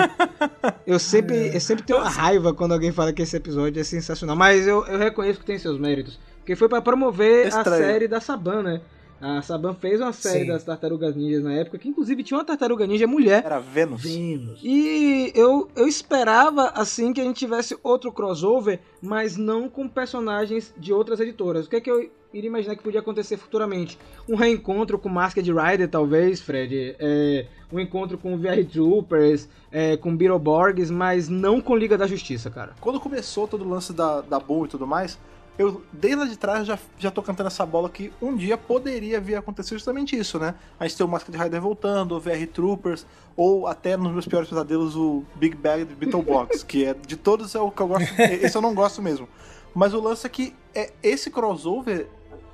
[0.86, 4.34] Eu sempre, eu sempre tenho uma raiva quando alguém fala que esse episódio é sensacional.
[4.36, 6.18] Mas eu, eu reconheço que tem seus méritos.
[6.42, 7.84] Porque foi pra promover a Estranho.
[7.84, 8.80] série da Saban, né?
[9.20, 10.46] A Saban fez uma série Sim.
[10.48, 13.44] das Tartarugas Ninjas na época, que inclusive tinha uma Tartaruga Ninja mulher.
[13.44, 14.02] Era Vênus.
[14.02, 14.58] Vênus.
[14.64, 20.74] E eu, eu esperava, assim, que a gente tivesse outro crossover, mas não com personagens
[20.76, 21.66] de outras editoras.
[21.66, 23.96] O que é que eu iria imaginar que podia acontecer futuramente?
[24.28, 26.96] Um reencontro com Masked Rider, talvez, Fred.
[26.98, 32.50] É, um encontro com VR Troopers, é, com Beetleborgs, mas não com Liga da Justiça,
[32.50, 32.72] cara.
[32.80, 35.16] Quando começou todo o lance da, da Boom e tudo mais,
[35.58, 39.20] eu, desde lá de trás, já, já tô cantando essa bola que um dia poderia
[39.20, 40.54] vir a acontecer justamente isso, né?
[40.80, 44.48] A gente tem o Masked Rider voltando, o VR Troopers, ou até nos meus piores
[44.48, 48.20] pesadelos, o Big Bag de Beetleborgs, que é de todos é o que eu gosto,
[48.20, 49.28] esse eu não gosto mesmo.
[49.74, 52.06] Mas o lance é que é, esse crossover,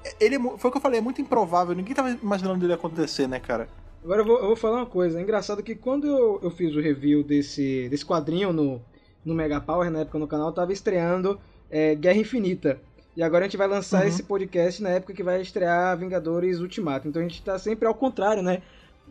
[0.04, 2.72] é- ele é foi o que eu falei, é muito improvável, ninguém tava imaginando dele
[2.72, 3.68] acontecer, né, cara?
[4.02, 5.18] Agora eu vou, eu vou falar uma coisa.
[5.18, 8.80] É engraçado que quando eu, eu fiz o review desse, desse quadrinho no,
[9.24, 11.38] no Mega Power, na época no canal, tava estreando
[11.70, 12.80] é, Guerra Infinita.
[13.18, 14.09] E agora a gente vai lançar Uhum.
[14.09, 17.09] esse podcast na época que vai estrear Vingadores Ultimato.
[17.09, 18.62] Então a gente tá sempre ao contrário, né?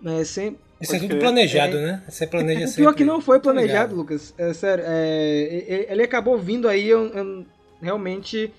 [0.06, 0.58] É, sem...
[0.80, 2.02] Isso é tudo planejado, né?
[2.08, 2.84] Você planeja O sempre.
[2.84, 4.34] pior que não foi planejado, Lucas.
[4.38, 4.86] É sério.
[4.88, 7.46] é, ele acabou vindo aí, eu, eu
[7.82, 8.50] realmente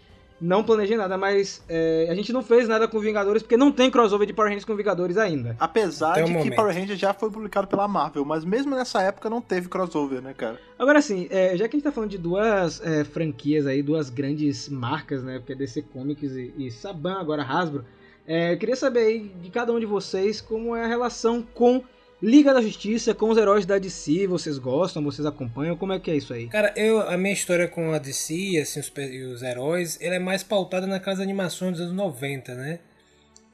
[0.40, 3.90] não planejei nada, mas é, a gente não fez nada com Vingadores porque não tem
[3.90, 5.56] crossover de Power Rangers com Vingadores ainda.
[5.58, 6.54] Apesar Até de que momento.
[6.56, 10.34] Power Ranger já foi publicado pela Marvel, mas mesmo nessa época não teve crossover, né,
[10.34, 10.60] cara?
[10.78, 14.10] Agora sim, é, já que a gente tá falando de duas é, franquias aí, duas
[14.10, 15.38] grandes marcas, né?
[15.38, 17.84] Porque é DC Comics e, e Saban, agora Hasbro.
[18.26, 21.82] É, eu queria saber aí de cada um de vocês como é a relação com
[22.20, 24.26] Liga da Justiça, com os heróis da DC.
[24.26, 25.76] Vocês gostam, vocês acompanham?
[25.76, 26.48] Como é que é isso aí?
[26.48, 30.18] Cara, eu, a minha história com a DC assim, os, e os heróis, ela é
[30.18, 32.80] mais pautada naquelas animações dos anos 90, né?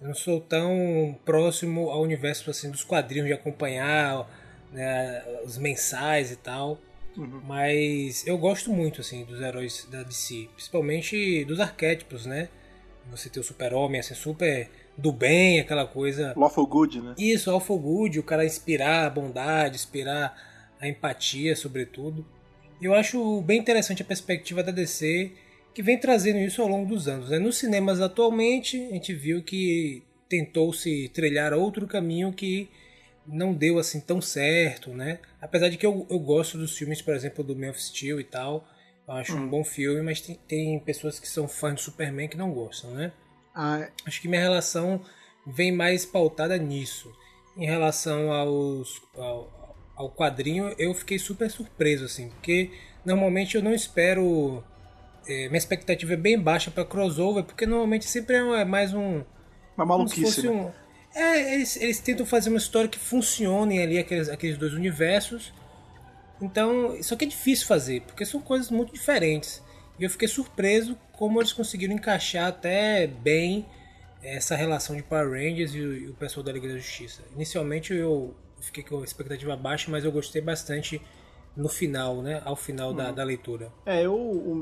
[0.00, 4.26] Eu não sou tão próximo ao universo assim, dos quadrinhos de acompanhar
[4.72, 6.78] né, os mensais e tal.
[7.18, 7.42] Uhum.
[7.46, 12.48] Mas eu gosto muito assim dos heróis da DC, principalmente dos arquétipos, né?
[13.10, 17.14] Você ter o super-homem, assim, super do bem, aquela coisa Lawful Good, né?
[17.18, 20.36] isso, Alpha Good, o cara inspirar a bondade, inspirar
[20.80, 22.24] a empatia, sobretudo.
[22.80, 25.32] Eu acho bem interessante a perspectiva da DC,
[25.74, 27.30] que vem trazendo isso ao longo dos anos.
[27.30, 27.38] Né?
[27.38, 32.68] Nos cinemas atualmente, a gente viu que tentou-se trilhar outro caminho que
[33.26, 35.18] não deu assim tão certo, né?
[35.40, 38.24] Apesar de que eu, eu gosto dos filmes, por exemplo, do Man of Steel e
[38.24, 38.68] tal.
[39.06, 42.36] Eu acho um bom filme, mas tem, tem pessoas que são fãs de Superman que
[42.36, 43.12] não gostam, né?
[43.54, 45.00] Ah, Acho que minha relação
[45.46, 47.12] vem mais pautada nisso.
[47.56, 52.70] Em relação aos, ao, ao quadrinho, eu fiquei super surpreso, assim, porque
[53.04, 54.62] normalmente eu não espero.
[55.26, 59.22] é, minha expectativa é bem baixa para crossover, porque normalmente sempre é mais um.
[59.76, 60.50] Uma maluquice, né?
[60.50, 60.72] um.
[61.14, 65.52] É, eles, eles tentam fazer uma história que funcione ali, aqueles, aqueles dois universos.
[66.42, 69.62] Então, isso aqui é difícil fazer, porque são coisas muito diferentes.
[69.98, 73.66] E eu fiquei surpreso como eles conseguiram encaixar até bem
[74.22, 77.22] essa relação de Power Rangers e o, e o pessoal da Liga da Justiça.
[77.34, 81.00] Inicialmente eu fiquei com a expectativa baixa, mas eu gostei bastante
[81.56, 82.42] no final, né?
[82.44, 83.70] Ao final da, da leitura.
[83.86, 84.16] É, eu,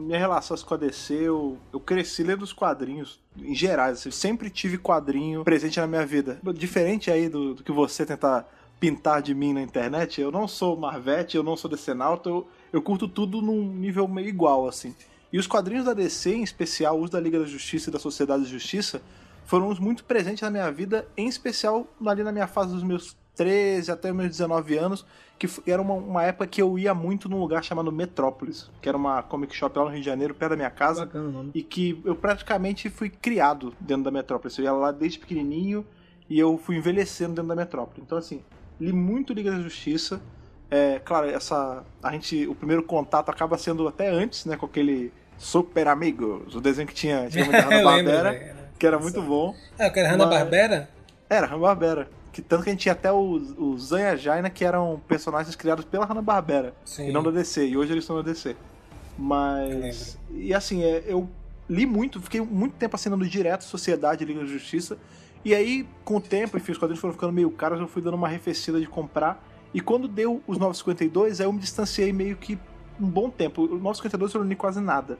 [0.07, 4.12] minha relação com a DC, eu, eu cresci lendo os quadrinhos, em geral, assim, eu
[4.12, 6.38] sempre tive quadrinho presente na minha vida.
[6.55, 8.47] Diferente aí do, do que você tentar
[8.79, 12.83] pintar de mim na internet, eu não sou Marvete, eu não sou Decenalto, eu, eu
[12.83, 14.95] curto tudo num nível meio igual, assim.
[15.33, 18.45] E os quadrinhos da DC, em especial os da Liga da Justiça e da Sociedade
[18.45, 19.01] de Justiça,
[19.45, 23.16] foram uns muito presentes na minha vida, em especial ali na minha fase dos meus
[23.35, 25.07] 13 até meus 19 anos,
[25.38, 28.97] que era uma, uma época que eu ia muito num lugar chamado Metrópolis, que era
[28.97, 32.01] uma comic shop lá no Rio de Janeiro, perto da minha casa, bacana e que
[32.05, 34.57] eu praticamente fui criado dentro da Metrópolis.
[34.59, 35.85] Eu ia lá desde pequenininho
[36.29, 38.03] e eu fui envelhecendo dentro da Metrópolis.
[38.05, 38.45] Então, assim,
[38.79, 40.21] li muito Liga da Justiça.
[40.71, 45.12] É, claro, essa a gente o primeiro contato acaba sendo até antes, né, com aquele
[45.43, 49.53] Super Amigos, o desenho que tinha antigamente da Hanna-Barbera, que era muito bom.
[49.77, 50.89] Ah, eu quero Hanna-Barbera?
[51.29, 52.09] Era, Hanna-Barbera.
[52.33, 55.85] Que, tanto que a gente tinha até os, os Zanha Jaina, que eram personagens criados
[55.85, 56.73] pela Hanna-Barbera.
[56.85, 57.09] Sim.
[57.09, 57.67] E não da DC.
[57.67, 58.55] E hoje eles estão na DC.
[59.19, 60.17] Mas.
[60.31, 61.29] E assim, é, eu
[61.69, 64.97] li muito, fiquei muito tempo assinando direto Sociedade Liga da Justiça.
[65.45, 68.15] E aí, com o tempo, enfim, os quadrinhos foram ficando meio caros, eu fui dando
[68.15, 69.45] uma arrefecida de comprar.
[69.75, 72.57] E quando deu os 952, aí eu me distanciei meio que
[73.01, 73.63] um bom tempo.
[73.63, 75.19] Os 952 eu não li quase nada.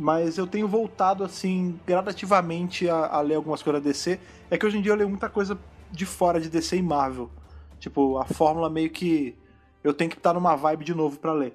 [0.00, 4.18] Mas eu tenho voltado, assim, gradativamente a, a ler algumas coisas da DC.
[4.50, 5.58] É que hoje em dia eu leio muita coisa
[5.92, 7.30] de fora de DC e Marvel.
[7.78, 9.36] Tipo, a fórmula meio que.
[9.84, 11.54] Eu tenho que estar numa vibe de novo pra ler.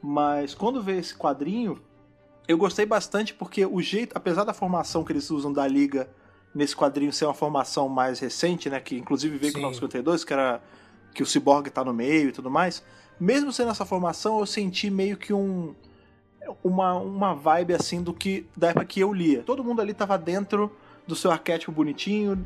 [0.00, 1.78] Mas quando veio esse quadrinho,
[2.48, 6.08] Eu gostei bastante porque o jeito, apesar da formação que eles usam da liga
[6.54, 9.60] nesse quadrinho ser uma formação mais recente, né, que inclusive veio Sim.
[9.60, 10.60] com o 952, que era
[11.14, 12.82] que o Cyborg tá no meio e tudo mais,
[13.20, 15.74] mesmo sendo essa formação, eu senti meio que um
[16.62, 19.42] uma, uma vibe assim do que da época que eu lia.
[19.42, 20.70] Todo mundo ali tava dentro
[21.06, 22.44] do seu arquétipo bonitinho,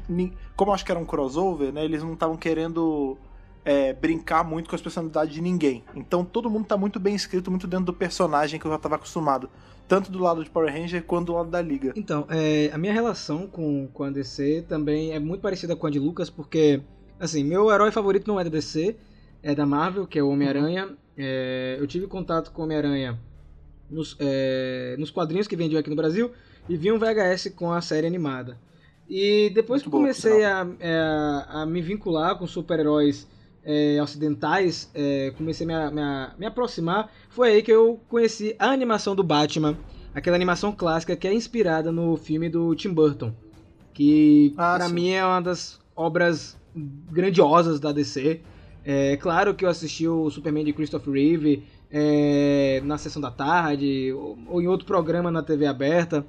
[0.57, 3.19] como eu acho que era um crossover, né, eles não estavam querendo
[3.65, 5.85] é, brincar muito com as personalidades de ninguém.
[5.95, 8.95] Então todo mundo tá muito bem escrito, muito dentro do personagem que eu já tava
[8.95, 9.51] acostumado
[9.89, 11.93] tanto do lado de Power Ranger quanto do lado da Liga.
[11.97, 15.91] Então, é, a minha relação com, com a DC também é muito parecida com a
[15.91, 16.83] de Lucas, porque,
[17.21, 18.97] assim, meu herói favorito não é da DC,
[19.43, 20.97] é da Marvel, que é o Homem-Aranha.
[21.17, 23.19] É, eu tive contato com o Homem-Aranha
[23.91, 26.31] nos, é, nos quadrinhos que vendiam aqui no Brasil
[26.69, 28.59] e vi um VHS com a série animada.
[29.09, 33.27] E depois muito que comecei a, a, é, a, me vincular com super-heróis
[33.65, 38.71] é, ocidentais, é, comecei a me, me, me, aproximar, foi aí que eu conheci a
[38.71, 39.77] animação do Batman,
[40.15, 43.33] aquela animação clássica que é inspirada no filme do Tim Burton,
[43.93, 48.41] que ah, para mim é uma das obras grandiosas da DC.
[48.85, 54.13] É claro que eu assisti o Superman de Christopher Reeve é, na sessão da tarde
[54.13, 56.25] ou, ou em outro programa na TV aberta.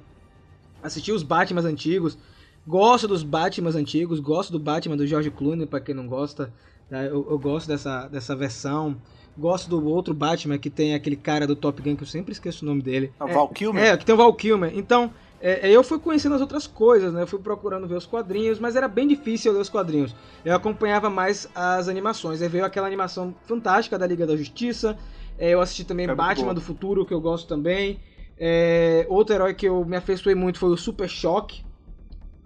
[0.82, 2.18] Assisti os Batmans antigos.
[2.66, 6.52] Gosto dos Batmans antigos, gosto do Batman do George Clooney, para quem não gosta.
[6.88, 7.02] Tá?
[7.04, 8.96] Eu, eu, gosto dessa, dessa versão.
[9.36, 12.64] Gosto do outro Batman que tem aquele cara do Top Gun que eu sempre esqueço
[12.64, 13.12] o nome dele.
[13.18, 13.82] É o Val Kilmer?
[13.82, 14.72] É, que tem o Val Kilmer.
[14.76, 17.22] Então, é, é, eu fui conhecendo as outras coisas, né?
[17.22, 20.14] Eu fui procurando ver os quadrinhos, mas era bem difícil ler os quadrinhos.
[20.44, 22.42] Eu acompanhava mais as animações.
[22.42, 24.98] Aí veio aquela animação fantástica da Liga da Justiça.
[25.38, 28.00] É, eu assisti também é Batman do Futuro, que eu gosto também.
[28.38, 31.64] É, outro herói que eu me afeiçoei muito foi o Super Choque,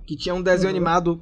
[0.07, 0.77] que tinha um desenho uhum.
[0.77, 1.21] animado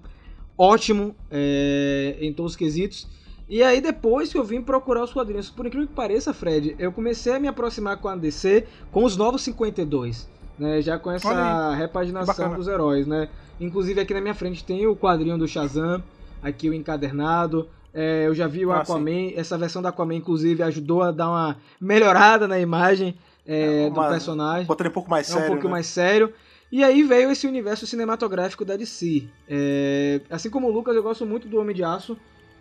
[0.59, 3.09] ótimo é, em todos os quesitos.
[3.48, 6.92] E aí depois que eu vim procurar os quadrinhos, por incrível que pareça, Fred, eu
[6.92, 10.80] comecei a me aproximar com a DC com os novos 52, né?
[10.80, 13.28] Já com essa repaginação dos heróis, né?
[13.61, 16.02] Inclusive aqui na minha frente tem o quadrinho do Shazam,
[16.40, 17.68] aqui o encadernado.
[17.92, 19.35] É, eu já vi o ah, Aquaman, sim.
[19.37, 24.05] essa versão da Aquaman inclusive ajudou a dar uma melhorada na imagem é, é uma,
[24.05, 24.66] do personagem.
[24.66, 25.42] Botando um pouco mais sério.
[25.42, 25.70] É um pouco né?
[25.70, 26.33] mais sério.
[26.70, 29.29] E aí veio esse universo cinematográfico da DC.
[29.48, 32.16] É, assim como o Lucas, eu gosto muito do Homem de Aço.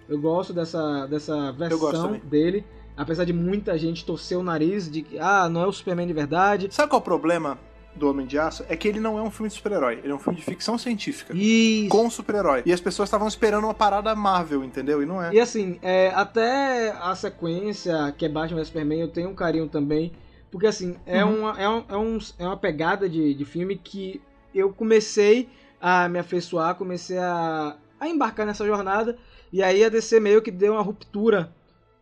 [0.07, 2.65] Eu gosto dessa, dessa versão dele.
[2.97, 6.13] Apesar de muita gente torcer o nariz de que, ah, não é o Superman de
[6.13, 6.67] verdade.
[6.71, 7.57] Sabe qual é o problema
[7.99, 8.65] do Homem de Aço?
[8.67, 9.99] É que ele não é um filme de super-herói.
[10.03, 11.33] Ele é um filme de ficção científica.
[11.35, 11.89] Isso.
[11.89, 12.63] Com super-herói.
[12.65, 15.03] E as pessoas estavam esperando uma parada Marvel, entendeu?
[15.03, 15.33] E não é.
[15.33, 19.67] E assim, é, até a sequência que é Batman vs Superman, eu tenho um carinho
[19.67, 20.11] também.
[20.49, 21.41] Porque assim, é, uhum.
[21.41, 24.21] uma, é, um, é, um, é uma pegada de, de filme que
[24.55, 25.47] eu comecei
[25.79, 29.17] a me afeiçoar, comecei a, a embarcar nessa jornada.
[29.51, 31.53] E aí a DC meio que deu uma ruptura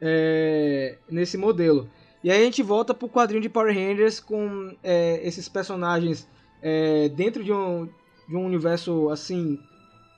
[0.02, 1.90] é, nesse modelo.
[2.28, 6.28] E aí a gente volta pro quadrinho de Power Rangers com é, esses personagens
[6.62, 7.88] é, dentro de um,
[8.28, 9.58] de um universo assim.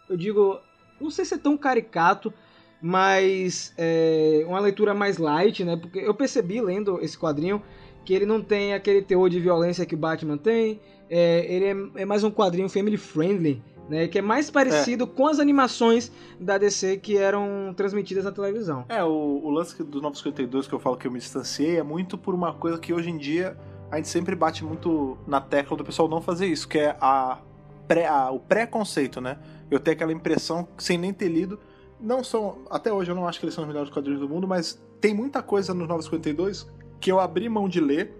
[0.09, 0.59] Eu digo.
[0.99, 2.33] Não sei se é tão caricato,
[2.81, 5.77] mas é uma leitura mais light, né?
[5.77, 7.61] Porque eu percebi lendo esse quadrinho
[8.03, 10.81] que ele não tem aquele teor de violência que o Batman tem.
[11.11, 15.07] É, ele é, é mais um quadrinho family friendly né, que é mais parecido é.
[15.07, 18.85] com as animações da DC que eram transmitidas na televisão.
[18.87, 22.17] É, o, o lance do 952 que eu falo que eu me distanciei é muito
[22.17, 23.57] por uma coisa que hoje em dia
[23.91, 27.39] a gente sempre bate muito na tecla do pessoal não fazer isso, que é a
[27.87, 29.39] pré, a, o preconceito, né?
[29.71, 31.59] Eu tenho aquela impressão, sem nem ter lido,
[31.99, 34.47] não são, até hoje eu não acho que eles são os melhores quadrinhos do mundo,
[34.47, 36.67] mas tem muita coisa no 952
[36.99, 38.13] que eu abri mão de ler,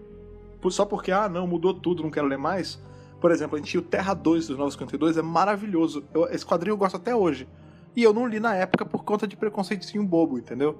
[0.70, 2.82] só porque, ah, não, mudou tudo, não quero ler mais,
[3.20, 6.04] por exemplo, a gente tinha o Terra 2 dos 952, é maravilhoso.
[6.14, 7.48] Eu, esse quadrinho eu gosto até hoje.
[7.96, 10.78] E eu não li na época por conta de preconceitinho bobo, entendeu?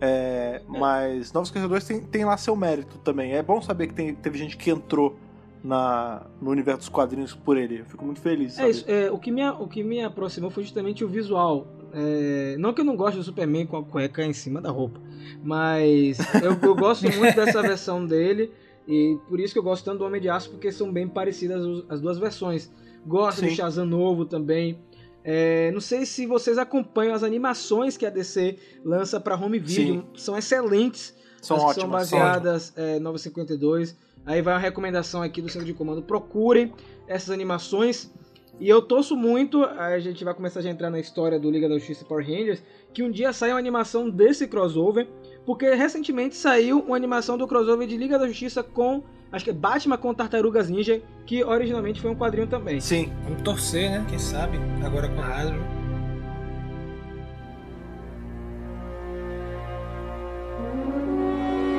[0.00, 0.78] É, é.
[0.78, 3.32] Mas 952 tem, tem lá seu mérito também.
[3.32, 5.16] É bom saber que tem, teve gente que entrou
[5.62, 7.80] na, no universo dos quadrinhos por ele.
[7.80, 8.58] Eu fico muito feliz.
[8.58, 8.84] É isso.
[8.86, 11.66] É, o, que me, o que me aproximou foi justamente o visual.
[11.92, 15.00] É, não que eu não goste do Superman com a cueca em cima da roupa,
[15.42, 18.52] mas eu, eu gosto muito dessa versão dele.
[18.88, 21.62] E por isso que eu gosto tanto do Homem de Aço, porque são bem parecidas
[21.90, 22.72] as duas versões.
[23.06, 23.48] Gosto Sim.
[23.48, 24.82] do Shazam novo também.
[25.22, 29.96] É, não sei se vocês acompanham as animações que a DC lança para home video.
[29.96, 30.04] Sim.
[30.16, 31.14] São excelentes.
[31.42, 31.74] São ótimas.
[31.74, 33.94] São baseadas em é, 952.
[34.24, 36.02] Aí vai uma recomendação aqui do centro de comando.
[36.02, 36.72] Procurem
[37.06, 38.10] essas animações.
[38.58, 41.78] E eu torço muito, a gente vai começar a entrar na história do Liga da
[41.78, 42.60] Justiça e Power Rangers,
[42.92, 45.06] que um dia saia uma animação desse crossover
[45.48, 49.54] porque recentemente saiu uma animação do crossover de Liga da Justiça com, acho que é
[49.54, 52.82] Batman com Tartarugas Ninja, que originalmente foi um quadrinho também.
[52.82, 53.10] Sim.
[53.24, 54.04] Vamos torcer, né?
[54.10, 54.58] Quem sabe?
[54.84, 55.64] Agora com a Hasbro.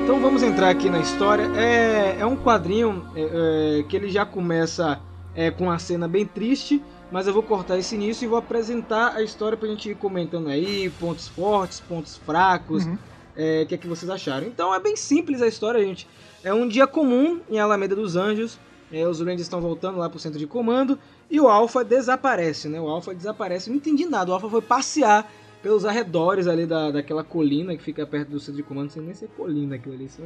[0.03, 1.43] Então vamos entrar aqui na história.
[1.55, 4.99] É, é um quadrinho é, é, que ele já começa
[5.35, 9.15] é, com uma cena bem triste, mas eu vou cortar esse início e vou apresentar
[9.15, 12.97] a história pra gente ir comentando aí, pontos fortes, pontos fracos, Uhum.
[13.39, 14.45] É, que é que vocês acharam.
[14.45, 16.05] Então é bem simples a história, gente.
[16.43, 18.59] É um dia comum em Alameda dos Anjos,
[18.91, 20.97] é, os Rangers estão voltando lá pro centro de comando
[21.31, 22.79] e o Alpha desaparece, né?
[22.81, 25.29] O Alpha desaparece, não entendi nada, o Alpha foi passear
[25.61, 29.01] pelos arredores ali da, daquela colina que fica perto do centro de comando, não sei
[29.03, 30.25] nem se é colina aquilo ali, são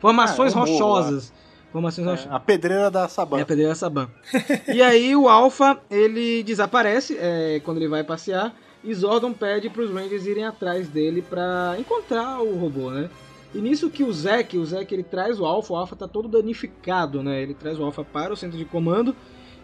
[0.00, 1.32] formações Ah, é rochosas.
[1.72, 2.32] Formações É, rochosas.
[2.32, 3.38] a pedreira da Saban.
[3.38, 4.08] É a pedreira Saban.
[4.72, 8.54] e aí o Alpha, ele desaparece é, quando ele vai passear.
[8.82, 13.10] E Zordon pede para os Rangers irem atrás dele para encontrar o robô, né?
[13.54, 16.28] E nisso que o Zack, o Zack ele traz o Alpha, o Alpha tá todo
[16.28, 17.42] danificado, né?
[17.42, 19.16] Ele traz o Alpha para o centro de comando.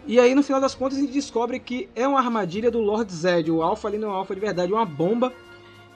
[0.06, 3.12] E aí no final das contas a gente descobre que é uma armadilha do Lord
[3.12, 3.50] Zed.
[3.50, 5.32] O Alpha ali não é um Alpha de verdade, é uma bomba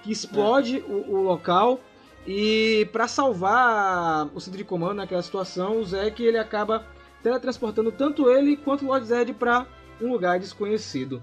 [0.03, 1.81] que explode o, o local.
[2.27, 6.85] E para salvar o centro de comando naquela situação, o Zack ele acaba
[7.23, 9.67] teletransportando tanto ele quanto o Lord Zed para
[10.01, 11.23] um lugar desconhecido.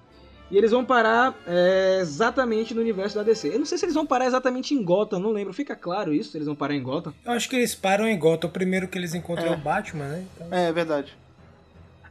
[0.52, 3.48] E eles vão parar é, exatamente no universo da DC.
[3.54, 5.52] Eu não sei se eles vão parar exatamente em Gotham, não lembro.
[5.54, 7.14] Fica claro isso, se eles vão parar em Gotham.
[7.26, 8.48] Eu acho que eles param em Gotham.
[8.50, 9.54] O primeiro que eles encontram é, É.
[9.54, 10.26] o Batman, né?
[10.36, 11.18] Então, É, é verdade.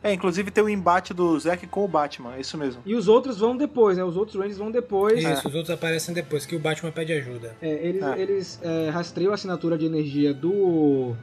[0.02, 2.82] É, inclusive tem o embate do Zack com o Batman, é isso mesmo.
[2.84, 4.04] E os outros vão depois, né?
[4.04, 5.18] Os outros Rangers vão depois.
[5.24, 7.56] Isso, os outros aparecem depois que o Batman pede ajuda.
[7.62, 8.20] É, eles É.
[8.20, 11.14] eles é, rastreiam a assinatura de energia do,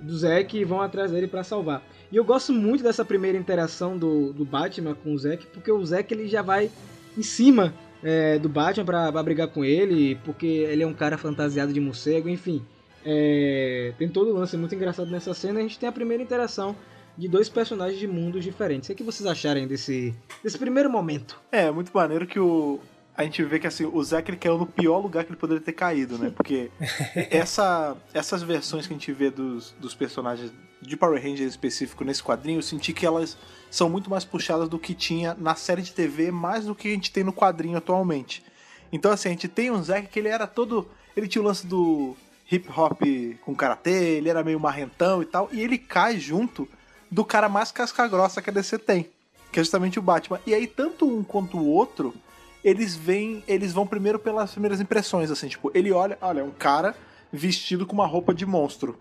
[0.00, 1.82] do Zack e vão atrás dele pra salvar.
[2.14, 5.84] E eu gosto muito dessa primeira interação do, do Batman com o Zack, porque o
[5.84, 6.70] Zack ele já vai
[7.18, 7.74] em cima
[8.04, 11.80] é, do Batman pra, pra brigar com ele, porque ele é um cara fantasiado de
[11.80, 12.64] morcego, enfim.
[13.04, 15.58] É, tem todo o lance muito engraçado nessa cena.
[15.58, 16.76] A gente tem a primeira interação
[17.18, 18.88] de dois personagens de mundos diferentes.
[18.88, 21.42] O que vocês acharem desse, desse primeiro momento?
[21.50, 22.78] É, muito maneiro que o.
[23.16, 25.62] A gente vê que assim, o Zack ele caiu no pior lugar que ele poderia
[25.62, 26.30] ter caído, né?
[26.30, 26.70] Porque
[27.28, 30.52] essa, essas versões que a gente vê dos, dos personagens
[30.86, 33.36] de Power Rangers específico nesse quadrinho, eu senti que elas
[33.70, 36.90] são muito mais puxadas do que tinha na série de TV, mais do que a
[36.92, 38.44] gente tem no quadrinho atualmente.
[38.92, 40.88] Então, assim, a gente tem um Zack que ele era todo.
[41.16, 42.16] Ele tinha o lance do
[42.50, 43.00] hip hop
[43.44, 46.68] com karatê, ele era meio marrentão e tal, e ele cai junto
[47.10, 49.08] do cara mais casca-grossa que a DC tem,
[49.50, 50.40] que é justamente o Batman.
[50.46, 52.14] E aí, tanto um quanto o outro,
[52.62, 56.50] eles vêm, eles vão primeiro pelas primeiras impressões, assim, tipo, ele olha, olha, é um
[56.50, 56.94] cara
[57.32, 58.98] vestido com uma roupa de monstro.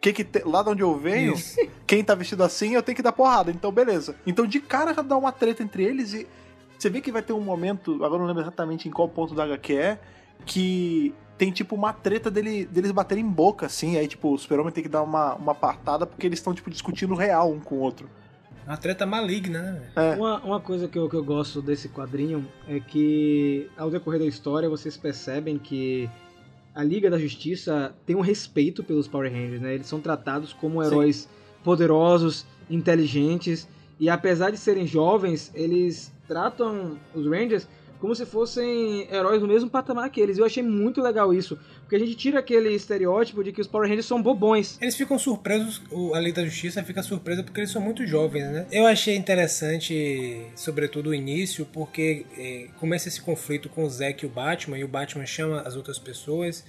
[0.00, 1.56] Que que te- lá de onde eu venho, Isso.
[1.86, 4.16] quem tá vestido assim, eu tenho que dar porrada, então beleza.
[4.26, 6.26] Então de cara já dá uma treta entre eles e
[6.78, 9.44] você vê que vai ter um momento, agora não lembro exatamente em qual ponto da
[9.44, 9.98] HQ é,
[10.44, 14.72] que tem tipo uma treta dele, deles baterem em boca, assim, aí tipo, o super-homem
[14.72, 17.78] tem que dar uma, uma apartada porque eles estão tipo discutindo real um com o
[17.78, 18.08] outro.
[18.66, 19.82] Uma treta maligna, né?
[19.94, 20.16] É.
[20.16, 24.26] Uma, uma coisa que eu, que eu gosto desse quadrinho é que, ao decorrer da
[24.26, 26.10] história, vocês percebem que
[26.76, 29.74] a Liga da Justiça tem um respeito pelos Power Rangers, né?
[29.74, 30.86] Eles são tratados como Sim.
[30.86, 31.28] heróis
[31.64, 33.66] poderosos, inteligentes,
[33.98, 37.66] e apesar de serem jovens, eles tratam os Rangers
[37.98, 40.36] como se fossem heróis do mesmo patamar que eles.
[40.36, 43.88] Eu achei muito legal isso, porque a gente tira aquele estereótipo de que os Power
[43.88, 44.76] Rangers são bobões.
[44.82, 48.42] Eles ficam surpresos, o- a Lei da Justiça fica surpresa porque eles são muito jovens,
[48.50, 48.66] né?
[48.72, 54.26] Eu achei interessante, sobretudo o início, porque eh, começa esse conflito com o Zack e
[54.26, 56.64] o Batman, e o Batman chama as outras pessoas,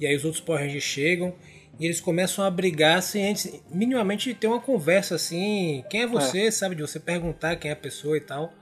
[0.00, 1.34] e aí os outros Power Rangers chegam,
[1.78, 6.50] e eles começam a brigar sem antes, minimamente ter uma conversa assim, quem é você,
[6.50, 8.52] sabe, de você perguntar quem é a pessoa e tal.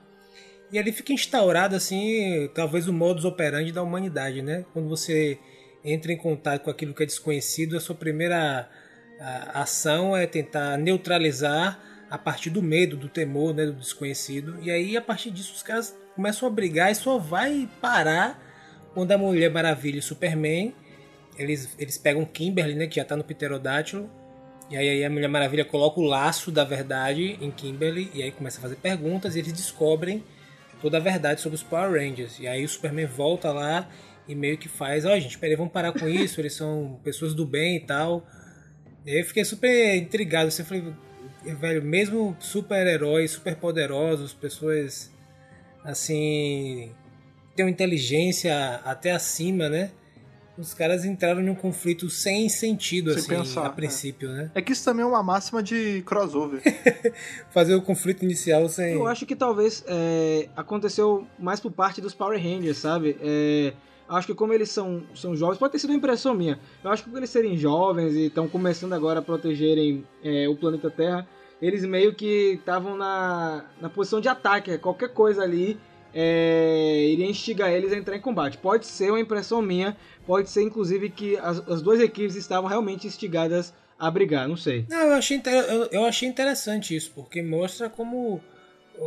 [0.73, 4.65] E ali fica instaurado assim, talvez o modus operandi da humanidade, né?
[4.73, 5.39] Quando você
[5.85, 8.69] entra em contato com aquilo que é desconhecido, a sua primeira
[9.53, 11.79] ação é tentar neutralizar
[12.11, 14.59] a partir do medo, do temor, né, do desconhecido.
[14.63, 18.43] E aí a partir disso os caras começam a brigar e só vai parar
[18.95, 20.75] quando a Mulher Maravilha e o Superman
[21.39, 24.11] eles, eles pegam Kimberly, né, que já tá no pterodátilo.
[24.69, 28.31] E aí, aí a Mulher Maravilha coloca o laço da verdade em Kimberly e aí
[28.31, 30.23] começa a fazer perguntas e eles descobrem
[30.81, 32.39] toda a verdade sobre os Power Rangers.
[32.39, 33.89] E aí o Superman volta lá
[34.31, 37.45] e meio que faz, ó, gente, peraí, vamos parar com isso, eles são pessoas do
[37.45, 38.25] bem e tal.
[39.05, 40.95] E aí eu fiquei super intrigado, assim, eu falei,
[41.45, 45.11] velho, mesmo super-heróis, super poderosos, pessoas
[45.83, 46.93] assim,
[47.57, 49.91] tem uma inteligência até acima, né?
[50.57, 53.73] Os caras entraram em um conflito sem sentido, Sem assim, pensar, a é.
[53.73, 54.51] princípio, né?
[54.55, 56.61] É que isso também é uma máxima de crossover.
[57.51, 58.93] Fazer o conflito inicial sem.
[58.93, 63.17] Eu acho que talvez é, aconteceu mais por parte dos Power Rangers, sabe?
[63.23, 63.73] É,
[64.17, 66.59] acho que como eles são, são jovens, pode ter sido uma impressão minha.
[66.83, 70.57] Eu acho que por eles serem jovens e estão começando agora a protegerem é, o
[70.57, 71.27] planeta Terra,
[71.63, 74.77] eles meio que estavam na, na posição de ataque.
[74.79, 75.79] Qualquer coisa ali,
[76.15, 78.59] é, iria instigar eles a entrar em combate.
[78.59, 79.97] Pode ser uma impressão minha,
[80.27, 84.87] pode ser inclusive que as, as duas equipes estavam realmente instigadas a brigar, não sei.
[84.89, 88.41] Não, eu achei, eu, eu achei interessante isso, porque mostra como,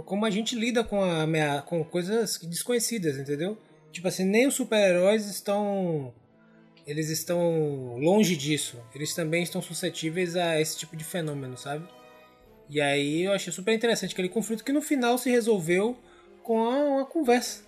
[0.06, 3.58] como a gente lida com, a, com coisas desconhecidas, entendeu?
[3.94, 6.14] Tipo assim, nem os super-heróis estão.
[6.86, 8.78] Eles estão longe disso.
[8.94, 11.88] Eles também estão suscetíveis a esse tipo de fenômeno, sabe?
[12.70, 15.98] E aí eu achei super interessante aquele conflito que no final se resolveu
[16.42, 17.64] com uma conversa.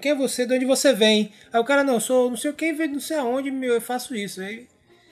[0.00, 0.44] Quem é você?
[0.44, 1.30] De onde você vem?
[1.52, 4.40] Aí o cara, não, sou não sei quem, vem não sei aonde, eu faço isso.
[4.40, 4.66] Aí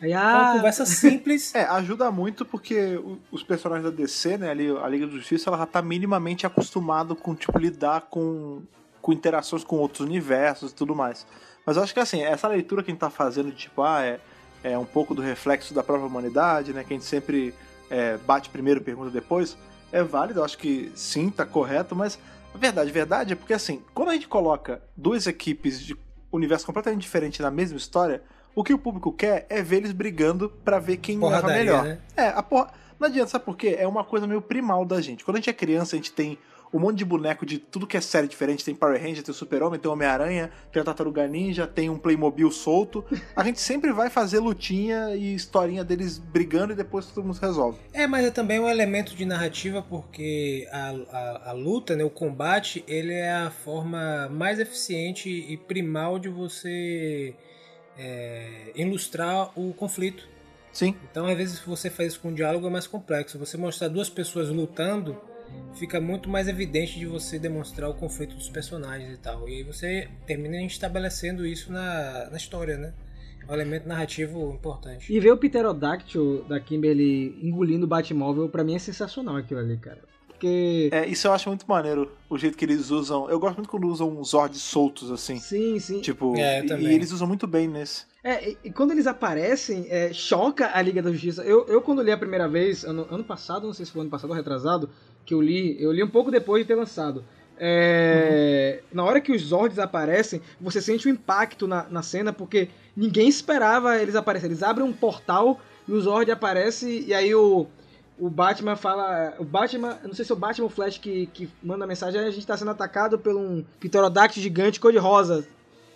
[0.05, 0.51] Aí, ah...
[0.51, 1.55] Uma conversa simples.
[1.57, 3.01] É, ajuda muito porque
[3.31, 7.15] os personagens da DC, né, ali, a Liga da Justiça, ela já tá minimamente acostumado
[7.15, 8.63] com, tipo, lidar com,
[9.05, 11.27] com interações com outros universos e tudo mais.
[11.67, 14.03] Mas eu acho que, assim, essa leitura que a gente tá fazendo, de, tipo, ah,
[14.03, 14.19] é,
[14.63, 17.55] é um pouco do reflexo da própria humanidade, né, que a gente sempre
[17.91, 19.59] é, bate primeiro e pergunta depois,
[19.93, 22.19] é válido, eu acho que sim, tá correto, mas
[22.55, 25.95] a verdade, a verdade é porque, assim, quando a gente coloca duas equipes de
[26.33, 28.23] universo completamente diferente na mesma história,
[28.55, 31.85] o que o público quer é ver eles brigando para ver quem leva melhor.
[31.85, 31.99] Né?
[32.17, 32.73] É, a porra.
[32.99, 33.77] Não adianta, sabe por quê?
[33.79, 35.25] É uma coisa meio primal da gente.
[35.25, 36.39] Quando a gente é criança, a gente tem
[36.75, 38.65] um monte de boneco de tudo que é série diferente.
[38.65, 41.97] Tem Power Ranger, tem o Super-Homem, tem o Homem-Aranha, tem a Tartaruga Ninja, tem um
[41.97, 43.05] Playmobil solto.
[43.37, 47.41] A gente sempre vai fazer lutinha e historinha deles brigando e depois todo mundo se
[47.41, 47.79] resolve.
[47.93, 52.11] É, mas é também um elemento de narrativa porque a, a, a luta, né, o
[52.11, 57.37] combate, ele é a forma mais eficiente e primal de você
[57.97, 60.27] é, ilustrar o conflito.
[60.73, 60.97] Sim.
[61.09, 63.39] Então, às vezes, você faz isso com um diálogo é mais complexo.
[63.39, 65.17] Você mostrar duas pessoas lutando
[65.75, 69.49] fica muito mais evidente de você demonstrar o conflito dos personagens e tal.
[69.49, 72.95] E aí você termina estabelecendo isso na, na história, né?
[73.47, 75.13] É um elemento narrativo importante.
[75.13, 79.77] E ver o Pterodactyl da Kimberly engolindo o Batmóvel, pra mim é sensacional aquilo ali,
[79.77, 80.01] cara.
[80.35, 80.91] Porque.
[80.93, 82.11] É, isso eu acho muito maneiro.
[82.29, 83.29] O jeito que eles usam.
[83.31, 85.39] Eu gosto muito quando usam Zords soltos, assim.
[85.39, 86.01] Sim, sim.
[86.01, 88.05] Tipo, é, e, e, eles usam muito bem nesse.
[88.23, 91.43] É, e, e quando eles aparecem, é, choca a Liga da Justiça.
[91.43, 94.11] Eu, eu quando li a primeira vez, ano, ano passado, não sei se foi ano
[94.11, 94.91] passado ou retrasado,
[95.25, 97.25] que eu li, eu li um pouco depois de ter lançado.
[97.57, 98.97] É, uhum.
[98.97, 102.69] Na hora que os Zords aparecem, você sente o um impacto na, na cena, porque
[102.97, 104.53] ninguém esperava eles aparecerem.
[104.53, 107.67] Eles abrem um portal e o Zord aparece, e aí o
[108.19, 109.35] o Batman fala.
[109.39, 109.99] O Batman.
[110.05, 112.21] Não sei se é o Batman Flash que, que manda a mensagem.
[112.21, 115.47] A gente está sendo atacado por um pterodáctilo gigante cor-de-rosa.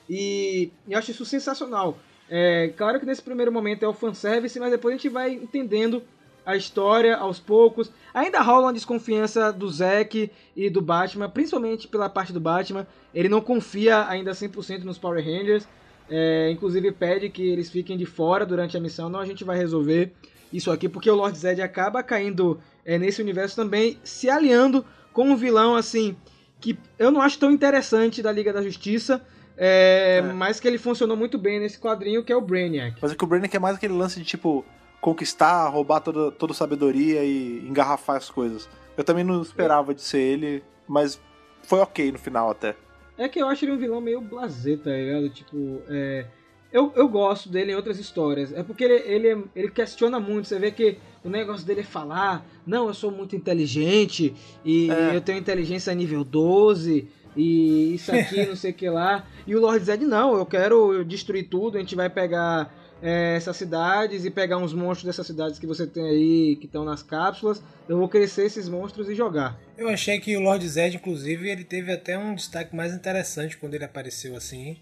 [0.09, 1.99] E eu acho isso sensacional.
[2.31, 6.03] É, claro que nesse primeiro momento é o fanservice, mas depois a gente vai entendendo
[6.45, 7.91] a história aos poucos.
[8.13, 12.87] Ainda rola uma desconfiança do Zack e do Batman, principalmente pela parte do Batman.
[13.15, 15.69] Ele não confia ainda 100% nos Power Rangers.
[16.11, 19.11] É, inclusive pede que eles fiquem de fora durante a missão.
[19.11, 20.15] Não, a gente vai resolver
[20.53, 25.31] isso aqui, porque o Lord Zed acaba caindo é, nesse universo também, se aliando com
[25.31, 26.17] um vilão assim
[26.61, 29.25] que eu não acho tão interessante da Liga da Justiça.
[29.57, 30.33] É, é.
[30.33, 32.97] Mas que ele funcionou muito bem nesse quadrinho, que é o Brainiac.
[33.01, 34.65] Mas é que o Brainiac é mais aquele lance de, tipo,
[35.01, 38.69] conquistar, roubar toda, toda sabedoria e engarrafar as coisas.
[38.97, 41.21] Eu também não esperava de ser ele, mas
[41.63, 42.77] foi ok no final até.
[43.17, 45.29] É que eu acho ele um vilão meio blasé, tá ligado?
[45.31, 46.27] Tipo, é,
[46.73, 48.53] eu, eu gosto dele em outras histórias.
[48.53, 50.49] É porque ele, ele, ele questiona muito.
[50.49, 55.17] Você vê que o negócio dele é falar: não, eu sou muito inteligente e é.
[55.17, 59.27] eu tenho inteligência nível 12 e isso aqui, não sei o que lá.
[59.47, 61.79] E o Lord Zed: não, eu quero destruir tudo.
[61.79, 65.87] A gente vai pegar é, essas cidades e pegar uns monstros dessas cidades que você
[65.87, 67.63] tem aí, que estão nas cápsulas.
[67.89, 69.59] Eu vou crescer esses monstros e jogar.
[69.79, 73.73] Eu achei que o Lord Zed, inclusive, ele teve até um destaque mais interessante quando
[73.73, 74.77] ele apareceu assim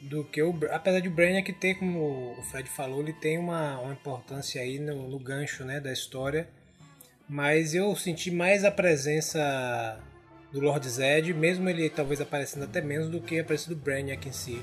[0.00, 0.54] do que o.
[0.70, 4.78] Apesar de o Brainiac ter, como o Fred falou, ele tem uma, uma importância aí
[4.78, 6.48] no, no gancho né, da história.
[7.28, 9.98] Mas eu senti mais a presença
[10.52, 14.28] do Lord Zed, mesmo ele talvez aparecendo até menos do que a presença do Brainiac
[14.28, 14.62] em si.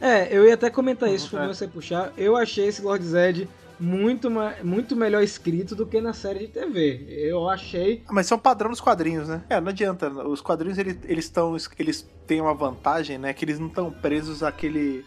[0.00, 2.12] É, eu ia até comentar isso quando você puxar.
[2.16, 3.48] Eu achei esse Lord Zed
[3.78, 4.28] muito,
[4.62, 7.06] muito melhor escrito do que na série de TV.
[7.08, 8.02] Eu achei.
[8.10, 9.42] Mas são padrão dos quadrinhos, né?
[9.48, 10.10] É, não adianta.
[10.10, 11.52] Os quadrinhos eles estão.
[11.52, 13.32] Eles, eles têm uma vantagem, né?
[13.32, 15.04] Que eles não estão presos àquele.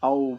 [0.00, 0.38] ao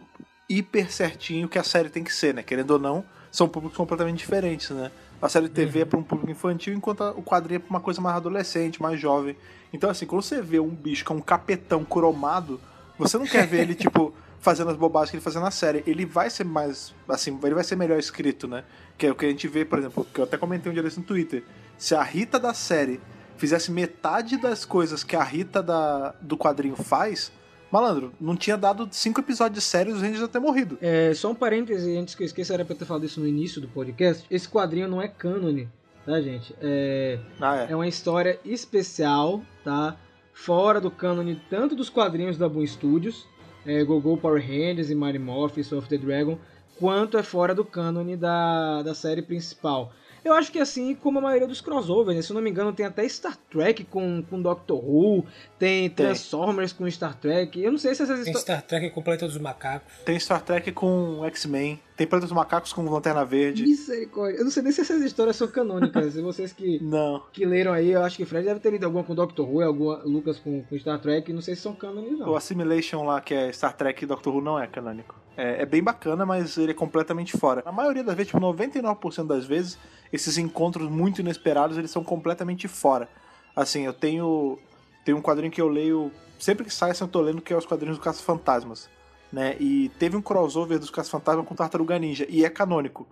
[0.50, 2.42] hiper certinho que a série tem que ser, né?
[2.42, 4.92] Querendo ou não, são públicos completamente diferentes, né?
[5.22, 5.84] A série de TV uhum.
[5.84, 9.00] é para um público infantil, enquanto o quadrinho é para uma coisa mais adolescente, mais
[9.00, 9.36] jovem.
[9.74, 12.60] Então, assim, quando você vê um bicho que é um capetão cromado,
[12.98, 15.84] você não quer ver ele, tipo, fazendo as bobagens que ele fazia na série.
[15.86, 18.64] Ele vai ser mais, assim, ele vai ser melhor escrito, né?
[18.98, 20.84] Que é o que a gente vê, por exemplo, que eu até comentei um dia
[20.84, 21.44] desse no Twitter.
[21.78, 23.00] Se a Rita da série
[23.38, 27.32] fizesse metade das coisas que a Rita da, do quadrinho faz,
[27.72, 30.78] malandro, não tinha dado cinco episódios de série e os Rangers já ter morrido.
[30.82, 33.28] É, só um parêntese, antes que eu esqueça, era pra eu ter falado isso no
[33.28, 34.26] início do podcast.
[34.32, 35.70] Esse quadrinho não é cânone,
[36.06, 36.56] tá, gente?
[36.62, 37.72] É, ah, é.
[37.72, 39.98] é uma história especial, tá?
[40.38, 43.28] fora do cânone tanto dos quadrinhos da Boom Studios,
[43.68, 46.38] é, Gogo Power Rangers e Mighty Morphin of the Dragon,
[46.80, 49.92] quanto é fora do cânone da, da série principal.
[50.24, 52.22] Eu acho que assim como a maioria dos crossovers, né?
[52.22, 55.26] se eu não me engano, tem até Star Trek com, com Doctor Who,
[55.60, 56.86] tem Transformers tem.
[56.86, 57.62] com Star Trek.
[57.62, 59.94] Eu não sei se essas Tem Star Trek com Planeta dos Macacos.
[60.04, 61.80] Tem Star Trek com X-Men.
[61.98, 63.64] Tem Planeta dos Macacos com Lanterna Verde.
[63.64, 64.38] Misericórdia.
[64.38, 66.16] Eu não sei nem se essas histórias são canônicas.
[66.16, 67.24] vocês que, não.
[67.34, 70.04] que leram aí, eu acho que Fred deve ter lido alguma com Doctor Who, alguma
[70.04, 71.34] Lucas com, com Star Trek.
[71.34, 72.30] Não sei se são canônicos, não.
[72.30, 75.16] O Assimilation lá, que é Star Trek e Doctor Who, não é canônico.
[75.36, 77.64] É, é, bem bacana, mas ele é completamente fora.
[77.66, 79.80] Na maioria das vezes, tipo, 99% das vezes,
[80.14, 83.10] esses encontros muito inesperados, eles são completamente fora.
[83.56, 84.60] Assim, eu tenho,
[85.04, 87.58] tenho um quadrinho que eu leio, sempre que sai, assim, eu tô lendo, que é
[87.58, 88.88] os quadrinhos do Caça Fantasmas.
[89.32, 89.56] Né?
[89.60, 93.08] E teve um crossover dos Caça Fantasmas com Tartaruga Ninja, e é canônico.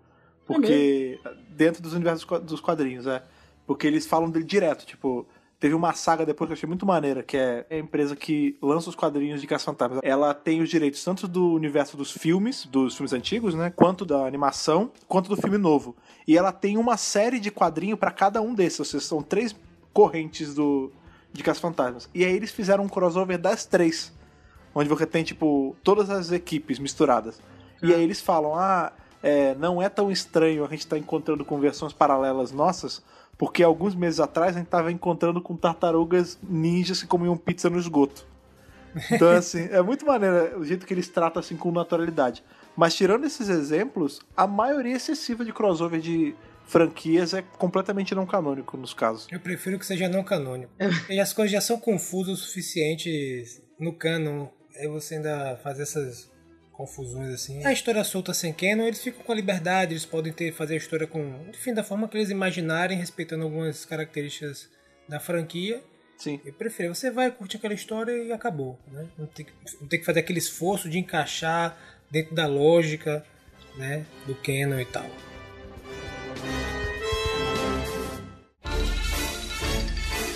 [0.46, 1.20] Porque.
[1.26, 3.24] É dentro dos universos dos quadrinhos, é.
[3.66, 5.26] Porque eles falam dele direto, tipo,
[5.58, 8.90] Teve uma saga depois que eu achei muito maneira, que é a empresa que lança
[8.90, 10.02] os quadrinhos de Caça-Fantasmas.
[10.04, 13.72] Ela tem os direitos tanto do universo dos filmes, dos filmes antigos, né?
[13.74, 15.96] Quanto da animação, quanto do filme novo.
[16.28, 18.80] E ela tem uma série de quadrinhos para cada um desses.
[18.80, 19.56] Ou seja, são três
[19.94, 20.92] correntes do
[21.32, 22.10] de Caça-Fantasmas.
[22.14, 24.14] E aí eles fizeram um crossover das três.
[24.76, 27.42] Onde você tem, tipo, todas as equipes misturadas.
[27.82, 28.92] E aí eles falam, ah,
[29.24, 33.02] é, não é tão estranho a gente estar tá encontrando com versões paralelas nossas,
[33.38, 37.80] porque alguns meses atrás a gente tava encontrando com tartarugas ninjas que comiam pizza no
[37.80, 38.28] esgoto.
[39.12, 42.44] Então, assim, é muito maneiro o jeito que eles tratam assim com naturalidade.
[42.76, 48.78] Mas tirando esses exemplos, a maioria excessiva de crossover de franquias é completamente não canônico
[48.78, 49.28] nos casos.
[49.32, 50.72] Eu prefiro que seja não canônico.
[51.10, 53.44] e as coisas já são confusas o suficiente
[53.80, 54.48] no canon.
[54.78, 56.30] Aí você ainda faz essas
[56.72, 57.66] confusões assim.
[57.66, 60.78] A história solta sem canon, eles ficam com a liberdade, eles podem ter fazer a
[60.78, 64.70] história com, enfim, da forma que eles imaginarem, respeitando algumas características
[65.08, 65.82] da franquia.
[66.18, 66.40] Sim.
[66.46, 69.08] Eu prefiro, você vai curtir aquela história e acabou, né?
[69.18, 69.46] Não tem,
[69.82, 71.78] não tem que fazer aquele esforço de encaixar
[72.10, 73.26] dentro da lógica,
[73.78, 75.10] né, do canon e tal.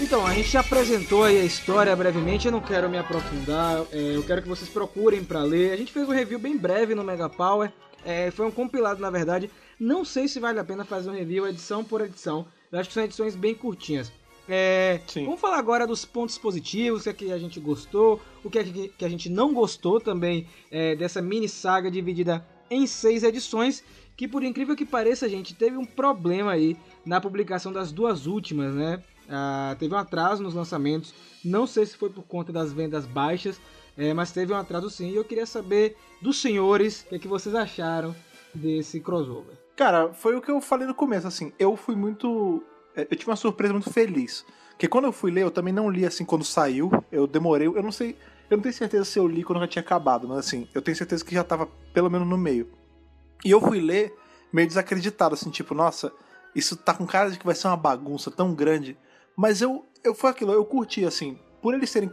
[0.09, 4.23] Então, a gente apresentou aí a história brevemente, eu não quero me aprofundar, é, eu
[4.23, 5.71] quero que vocês procurem para ler.
[5.71, 7.71] A gente fez um review bem breve no Mega Power,
[8.03, 9.51] é, foi um compilado na verdade.
[9.79, 12.95] Não sei se vale a pena fazer um review edição por edição, eu acho que
[12.95, 14.11] são edições bem curtinhas.
[14.49, 18.49] É, vamos falar agora dos pontos positivos, o que, é que a gente gostou, o
[18.49, 23.21] que, é que a gente não gostou também é, dessa mini saga dividida em seis
[23.21, 23.83] edições,
[24.17, 28.73] que por incrível que pareça, gente, teve um problema aí na publicação das duas últimas,
[28.73, 29.03] né?
[29.29, 31.13] Uh, teve um atraso nos lançamentos.
[31.45, 33.61] Não sei se foi por conta das vendas baixas,
[33.95, 35.11] é, mas teve um atraso sim.
[35.11, 38.15] E eu queria saber dos senhores o que, é que vocês acharam
[38.53, 39.55] desse crossover.
[39.75, 41.53] Cara, foi o que eu falei no começo, assim.
[41.59, 42.63] Eu fui muito.
[42.95, 44.45] É, eu tive uma surpresa muito feliz.
[44.71, 46.89] Porque quando eu fui ler, eu também não li assim quando saiu.
[47.11, 47.67] Eu demorei.
[47.67, 48.17] Eu não sei.
[48.49, 50.97] Eu não tenho certeza se eu li quando já tinha acabado, mas assim, eu tenho
[50.97, 52.67] certeza que já tava pelo menos no meio.
[53.45, 54.13] E eu fui ler
[54.51, 56.11] meio desacreditado, assim, tipo, nossa,
[56.55, 58.97] isso tá com cara de que vai ser uma bagunça tão grande.
[59.39, 62.11] Mas eu, eu foi aquilo, eu curti, assim, por eles terem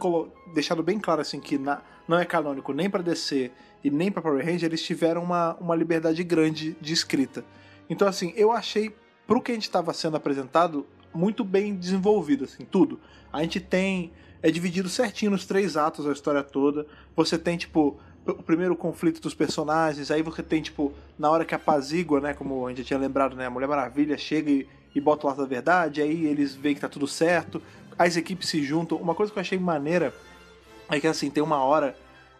[0.53, 3.51] deixado bem claro, assim, que na, não é canônico nem para DC
[3.83, 7.43] e nem para Power Ranger, eles tiveram uma, uma liberdade grande de escrita.
[7.89, 8.95] Então, assim, eu achei,
[9.27, 12.97] pro que a gente estava sendo apresentado, muito bem desenvolvido, assim, tudo.
[13.33, 14.13] A gente tem.
[14.41, 16.87] É dividido certinho nos três atos a história toda.
[17.13, 21.53] Você tem, tipo, o primeiro conflito dos personagens, aí você tem, tipo, na hora que
[21.53, 22.33] apazigua, né?
[22.33, 23.47] Como a gente já tinha lembrado, né?
[23.47, 26.81] A Mulher Maravilha chega e e bota o lado da verdade, aí eles veem que
[26.81, 27.61] tá tudo certo,
[27.97, 28.97] as equipes se juntam.
[28.97, 30.13] Uma coisa que eu achei maneira
[30.89, 31.95] é que assim, tem uma hora.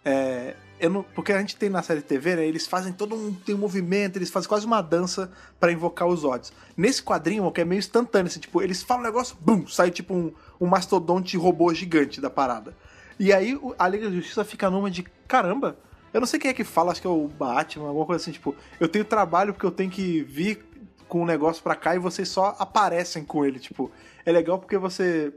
[0.06, 2.46] É, eu não, porque a gente tem na série TV, né?
[2.46, 6.24] Eles fazem todo um, tem um movimento, eles fazem quase uma dança para invocar os
[6.24, 6.54] odds.
[6.76, 10.14] Nesse quadrinho, que é meio instantâneo, assim, tipo, eles falam um negócio, bum, sai tipo
[10.14, 10.32] um,
[10.62, 12.76] um mastodonte robô gigante da parada.
[13.20, 15.78] E aí a Liga da Justiça fica numa de caramba.
[16.14, 18.32] Eu não sei quem é que fala, acho que é o Batman, alguma coisa assim,
[18.32, 20.67] tipo, eu tenho trabalho porque eu tenho que vir
[21.08, 23.60] com um negócio pra cá e vocês só aparecem com ele.
[23.60, 23.92] Tipo,
[24.26, 25.34] é legal porque você,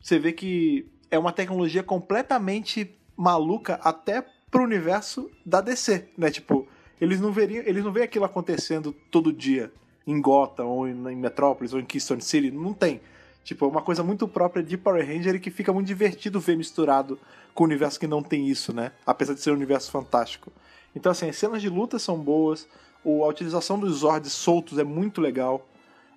[0.00, 6.30] você vê que é uma tecnologia completamente maluca até pro universo da DC, né?
[6.30, 6.66] Tipo,
[7.00, 9.72] eles não veriam, eles não veem aquilo acontecendo todo dia
[10.06, 13.00] em Gotham ou em, Metrópolis ou em Keystone City, não tem.
[13.42, 16.56] Tipo, é uma coisa muito própria de Power Ranger e que fica muito divertido ver
[16.56, 17.18] misturado
[17.52, 18.92] com o universo que não tem isso, né?
[19.06, 20.52] Apesar de ser um universo fantástico.
[20.94, 22.68] Então, assim, as cenas de luta são boas,
[23.04, 25.66] a utilização dos Zords soltos é muito legal.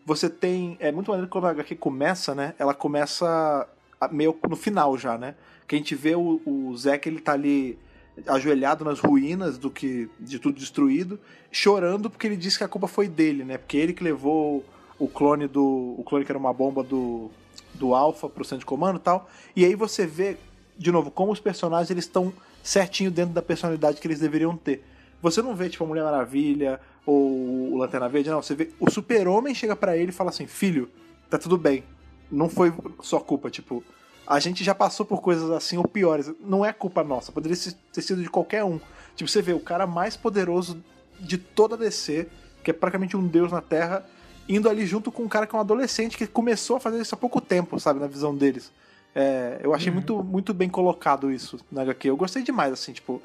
[0.05, 0.77] Você tem.
[0.79, 2.53] É muito maneiro quando a HQ começa, né?
[2.57, 3.67] Ela começa
[4.11, 5.35] meio no final já, né?
[5.67, 7.77] Que a gente vê o, o Zack, ele tá ali
[8.25, 11.19] ajoelhado nas ruínas do que de tudo destruído,
[11.51, 13.57] chorando porque ele disse que a culpa foi dele, né?
[13.57, 14.63] Porque ele que levou
[14.97, 17.29] o clone do o clone que era uma bomba do
[17.73, 19.29] do Alpha pro centro de comando e tal.
[19.55, 20.37] E aí você vê,
[20.77, 22.33] de novo, como os personagens eles estão
[22.63, 24.83] certinho dentro da personalidade que eles deveriam ter.
[25.21, 28.41] Você não vê, tipo, a Mulher Maravilha ou o Lanterna Verde, não.
[28.41, 30.89] Você vê o super-homem chega para ele e fala assim, filho,
[31.29, 31.83] tá tudo bem.
[32.31, 33.83] Não foi sua culpa, tipo...
[34.25, 36.29] A gente já passou por coisas assim ou piores.
[36.41, 37.57] Não é culpa nossa, poderia
[37.93, 38.77] ter sido de qualquer um.
[39.15, 40.83] Tipo, você vê o cara mais poderoso
[41.19, 42.27] de toda a DC,
[42.63, 44.05] que é praticamente um deus na Terra,
[44.47, 47.15] indo ali junto com um cara que é um adolescente que começou a fazer isso
[47.15, 48.71] há pouco tempo, sabe, na visão deles.
[49.15, 49.95] É, eu achei uhum.
[49.95, 52.09] muito, muito bem colocado isso na HQ.
[52.09, 53.21] Eu gostei demais, assim, tipo.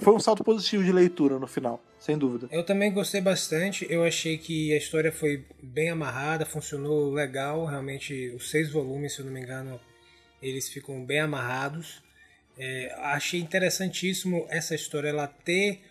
[0.00, 2.48] Foi um salto positivo de leitura no final, sem dúvida.
[2.50, 3.86] Eu também gostei bastante.
[3.88, 7.64] Eu achei que a história foi bem amarrada, funcionou legal.
[7.64, 9.80] Realmente, os seis volumes, se eu não me engano,
[10.42, 12.02] eles ficam bem amarrados.
[12.58, 15.82] É, achei interessantíssimo essa história ela ter,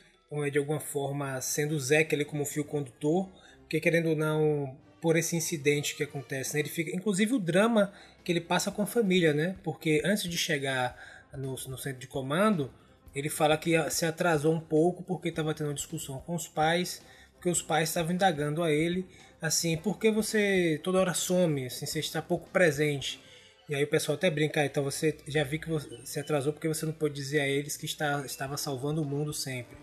[0.52, 3.30] de alguma forma, sendo o Zack ali como fio condutor,
[3.62, 7.94] porque querendo ou não, por esse incidente que acontece, né, ele fica, inclusive o drama
[8.24, 9.56] que ele passa com a família, né?
[9.64, 10.98] Porque antes de chegar
[11.34, 12.74] no, no centro de comando,
[13.16, 17.02] ele fala que se atrasou um pouco porque estava tendo uma discussão com os pais,
[17.34, 19.08] porque os pais estavam indagando a ele,
[19.42, 23.24] assim, por que você toda hora some, assim, você está pouco presente.
[23.70, 26.54] E aí o pessoal até brinca, ah, então você já vi que você se atrasou
[26.54, 29.78] porque você não pôde dizer a eles que está, estava salvando o mundo sempre.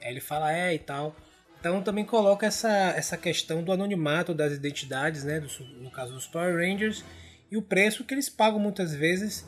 [0.00, 1.16] Aí ele fala, é e tal.
[1.58, 5.48] Então também coloca essa, essa questão do anonimato das identidades, né, do,
[5.80, 7.02] no caso dos Power Rangers,
[7.50, 9.46] e o preço que eles pagam muitas vezes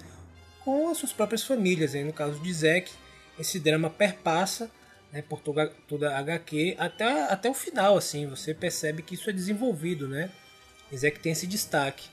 [0.65, 1.95] com as suas próprias famílias.
[1.95, 2.91] Aí, no caso de Zack,
[3.39, 4.71] esse drama perpassa
[5.13, 7.97] né, por toda, toda a HQ até, até o final.
[7.97, 10.09] assim Você percebe que isso é desenvolvido.
[10.09, 10.31] Né?
[10.91, 12.09] E Zack tem esse destaque.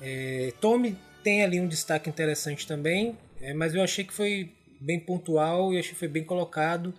[0.00, 5.00] É, Tommy tem ali um destaque interessante também, é, mas eu achei que foi bem
[5.00, 6.94] pontual e achei que foi bem colocado.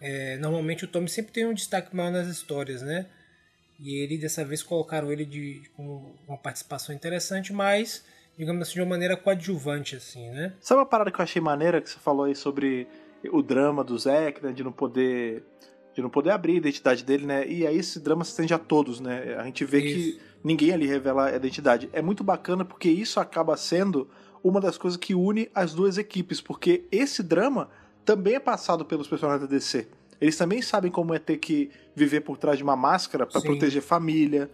[0.00, 3.06] É, normalmente o Tommy sempre tem um destaque maior nas histórias, né?
[3.78, 8.04] E ele dessa vez colocaram ele de, com uma participação interessante, mas
[8.36, 10.52] digamos assim de uma maneira coadjuvante assim, né?
[10.60, 12.86] Sabe uma parada que eu achei maneira que você falou aí sobre
[13.30, 15.44] o drama do Zack, né, de não poder
[15.92, 17.46] de não poder abrir a identidade dele, né?
[17.48, 19.34] E aí esse drama se estende a todos, né?
[19.36, 20.18] A gente vê isso.
[20.18, 21.90] que ninguém ali revela a identidade.
[21.92, 24.08] É muito bacana porque isso acaba sendo
[24.42, 27.68] uma das coisas que une as duas equipes, porque esse drama
[28.04, 29.88] também é passado pelos personagens da DC.
[30.20, 33.82] Eles também sabem como é ter que viver por trás de uma máscara para proteger
[33.82, 34.50] família,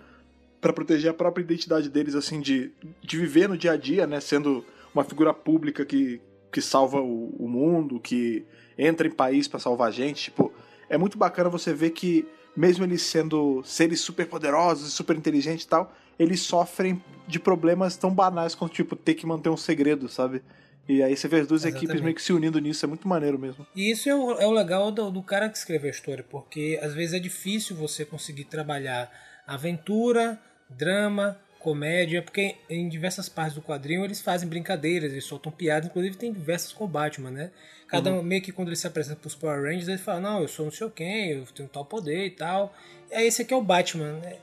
[0.61, 4.21] para proteger a própria identidade deles, assim, de, de viver no dia a dia, né?
[4.21, 4.65] Sendo
[4.95, 6.21] uma figura pública que,
[6.57, 8.47] que salva o, o mundo, que
[8.79, 10.25] entra em país para salvar a gente.
[10.25, 10.51] Tipo,
[10.89, 12.27] é muito bacana você ver que,
[12.57, 18.11] mesmo eles sendo seres super poderosos, super inteligentes e tal, eles sofrem de problemas tão
[18.11, 20.41] banais quanto, tipo, ter que manter um segredo, sabe?
[20.89, 21.85] E aí você vê as duas Exatamente.
[21.85, 23.67] equipes meio que se unindo nisso, é muito maneiro mesmo.
[23.77, 26.81] E isso é o, é o legal do, do, cara que escreveu a história, porque
[26.83, 29.13] às vezes é difícil você conseguir trabalhar
[29.47, 30.41] aventura,
[30.71, 36.17] drama, comédia, porque em diversas partes do quadrinho eles fazem brincadeiras, eles soltam piadas, inclusive
[36.17, 37.51] tem diversas com o Batman, né?
[37.89, 38.21] Cada uhum.
[38.21, 40.67] um, meio que quando ele se apresenta pros Power Rangers, ele fala, não, eu sou
[40.67, 42.73] não sei quem, eu tenho tal poder e tal.
[43.11, 44.37] E aí esse aqui é o Batman, né?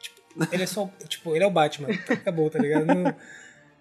[0.00, 2.86] Tipo, ele é só, tipo, ele é o Batman, acabou, tá ligado?
[2.86, 3.14] Não,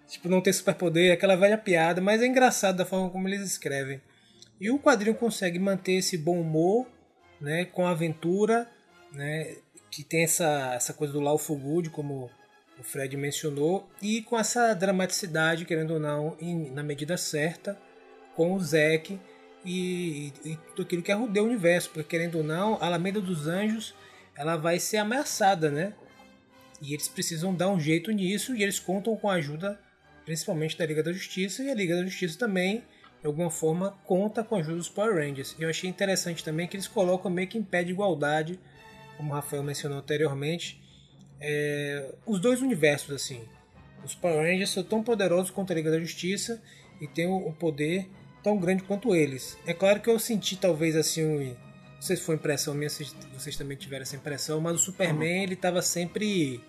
[0.07, 3.99] tipo, não ter superpoder, aquela velha piada, mas é engraçado da forma como eles escrevem.
[4.61, 6.85] E o quadrinho consegue manter esse bom humor,
[7.41, 8.69] né, com aventura,
[9.11, 9.55] né,
[9.89, 12.29] que tem essa, essa coisa do Lawful Good, como
[12.79, 17.77] o Fred mencionou, e com essa dramaticidade, querendo ou não, em, na medida certa,
[18.35, 19.19] com o Zack
[19.63, 23.21] e, e, e tudo aquilo que é o universo, porque querendo ou não, a Alameda
[23.21, 23.93] dos Anjos
[24.35, 25.93] ela vai ser ameaçada, né?
[26.81, 29.79] E eles precisam dar um jeito nisso e eles contam com a ajuda
[30.25, 32.83] principalmente da Liga da Justiça, e a Liga da Justiça também,
[33.21, 35.55] de alguma forma, conta com a ajuda dos Power Rangers.
[35.57, 38.59] E eu achei interessante também que eles colocam meio que em pé de igualdade,
[39.17, 40.81] como o Rafael mencionou anteriormente,
[41.45, 43.43] é, os dois universos, assim.
[44.03, 46.61] Os Power Rangers são tão poderosos quanto a Liga da Justiça
[47.01, 48.09] e têm um poder
[48.41, 49.57] tão grande quanto eles.
[49.65, 53.05] É claro que eu senti talvez assim um, não sei se foi impressão minha, se
[53.33, 55.43] vocês também tiveram essa impressão, mas o Superman uhum.
[55.43, 56.61] ele estava sempre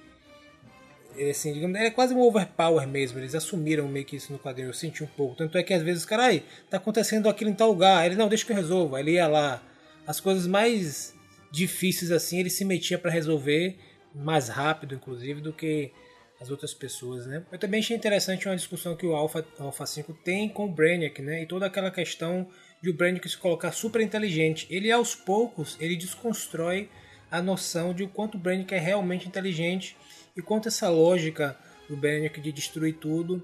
[1.30, 3.18] assim, digamos, é quase um overpower mesmo.
[3.18, 5.36] Eles assumiram meio que isso no quadrinho, eu senti um pouco.
[5.36, 8.04] Tanto é que às vezes, cara, aí, tá acontecendo aquilo em tal lugar.
[8.04, 8.98] Ele, não, deixa que eu resolva.
[8.98, 9.62] Ele ia lá.
[10.06, 11.14] As coisas mais
[11.50, 13.78] difíceis assim, ele se metia para resolver
[14.14, 15.92] mais rápido, inclusive, do que
[16.40, 17.44] as outras pessoas, né?
[17.50, 21.20] Eu também achei interessante uma discussão que o Alpha, Alpha 5 tem com o Brainiac,
[21.22, 21.42] né?
[21.42, 22.48] E toda aquela questão
[22.82, 24.66] de o Brainiac se colocar super inteligente.
[24.70, 26.90] Ele, aos poucos, ele desconstrói
[27.30, 29.96] a noção de o quanto o Brainiac é realmente inteligente
[30.36, 31.58] e quanto essa lógica
[31.88, 33.42] do Brainiac de destruir tudo,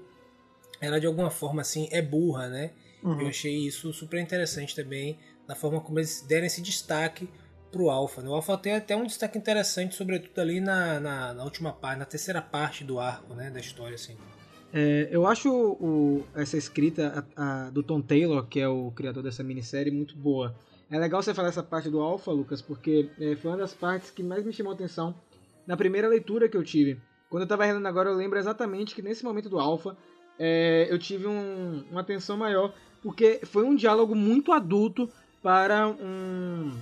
[0.79, 2.71] ela de alguma forma assim é burra, né?
[3.03, 3.21] Uhum.
[3.21, 5.17] Eu achei isso super interessante também,
[5.47, 7.27] da forma como eles deram esse destaque
[7.71, 8.21] pro Alpha.
[8.21, 8.29] Né?
[8.29, 12.05] O Alpha tem até um destaque interessante, sobretudo ali na, na, na última parte, na
[12.05, 14.15] terceira parte do arco, né, da história, assim.
[14.73, 19.23] É, eu acho o, essa escrita a, a, do Tom Taylor, que é o criador
[19.23, 20.55] dessa minissérie, muito boa.
[20.89, 24.11] É legal você falar essa parte do Alpha, Lucas, porque é, foi uma das partes
[24.11, 25.15] que mais me chamou a atenção
[25.65, 26.99] na primeira leitura que eu tive.
[27.29, 29.95] Quando eu tava relendo agora, eu lembro exatamente que nesse momento do Alpha,
[30.37, 35.09] é, eu tive um, uma atenção maior, porque foi um diálogo muito adulto
[35.41, 36.77] para um,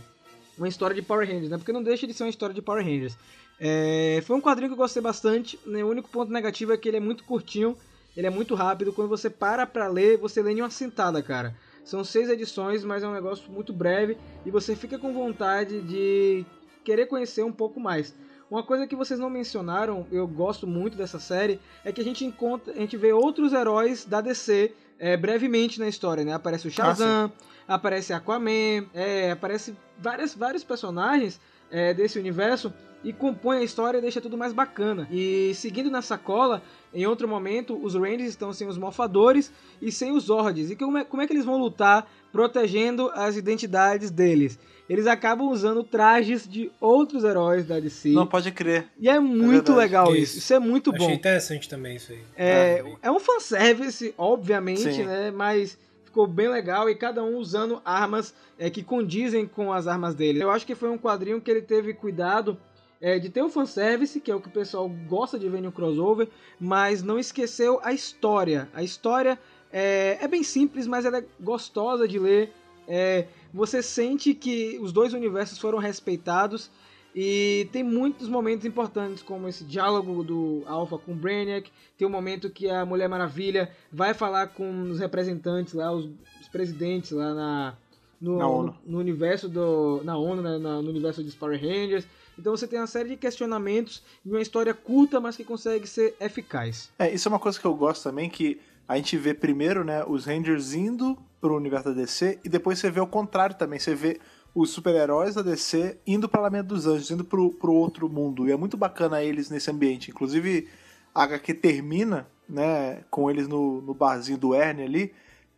[0.59, 1.57] uma história de Power Rangers, né?
[1.57, 3.17] Porque não deixa de ser uma história de Power Rangers.
[3.59, 5.59] É, foi um quadrinho que eu gostei bastante.
[5.65, 5.83] Né?
[5.83, 7.77] O único ponto negativo é que ele é muito curtinho,
[8.15, 8.93] ele é muito rápido.
[8.93, 11.55] Quando você para pra ler, você lê em uma sentada, cara.
[11.83, 16.45] São seis edições, mas é um negócio muito breve e você fica com vontade de
[16.83, 18.13] querer conhecer um pouco mais.
[18.51, 22.25] Uma coisa que vocês não mencionaram, eu gosto muito dessa série, é que a gente
[22.25, 26.33] encontra, a gente vê outros heróis da DC é, brevemente na história, né?
[26.33, 27.31] Aparece o Shazam,
[27.67, 31.39] ah, aparece Aquaman, é, aparece várias, vários personagens
[31.71, 32.73] é, desse universo
[33.03, 35.07] e compõe a história e deixa tudo mais bacana.
[35.11, 36.61] E seguindo nessa cola,
[36.93, 40.69] em outro momento, os Rangers estão sem os Morfadores e sem os Zords.
[40.69, 44.59] E como é, como é que eles vão lutar protegendo as identidades deles?
[44.89, 48.09] Eles acabam usando trajes de outros heróis da DC.
[48.09, 48.87] Não pode crer.
[48.99, 50.23] E é muito é legal isso.
[50.23, 50.37] isso.
[50.39, 51.05] Isso é muito Achei bom.
[51.05, 52.23] Achei interessante também isso aí.
[52.35, 55.03] É, ah, é um fanservice, obviamente, Sim.
[55.03, 55.29] né?
[55.29, 60.15] Mas ficou bem legal e cada um usando armas é, que condizem com as armas
[60.15, 60.41] dele.
[60.41, 62.57] Eu acho que foi um quadrinho que ele teve cuidado
[63.01, 65.71] é, de ter o fanservice, que é o que o pessoal gosta de ver no
[65.71, 66.27] crossover,
[66.59, 68.69] mas não esqueceu a história.
[68.73, 69.39] A história
[69.71, 72.51] é, é bem simples, mas ela é gostosa de ler.
[72.87, 76.69] É, você sente que os dois universos foram respeitados
[77.15, 81.71] e tem muitos momentos importantes, como esse diálogo do Alpha com o Brainiac.
[81.97, 86.05] Tem um momento que a Mulher Maravilha vai falar com os representantes lá, os,
[86.39, 87.77] os presidentes lá na,
[88.21, 90.01] no, no, no, universo do.
[90.03, 92.07] Na ONU, né, na, no universo dos Power Rangers.
[92.39, 96.15] Então você tem uma série de questionamentos e uma história curta, mas que consegue ser
[96.19, 96.89] eficaz.
[96.97, 100.03] É, isso é uma coisa que eu gosto também, que a gente vê primeiro, né,
[100.05, 103.93] os Rangers indo pro universo da DC, e depois você vê o contrário também, você
[103.93, 104.19] vê
[104.55, 108.47] os super-heróis da DC indo para Lamento dos Anjos, indo pro, pro outro mundo.
[108.47, 110.09] E é muito bacana eles nesse ambiente.
[110.09, 110.67] Inclusive,
[111.13, 115.13] a HQ termina, né, com eles no, no barzinho do Ernie ali,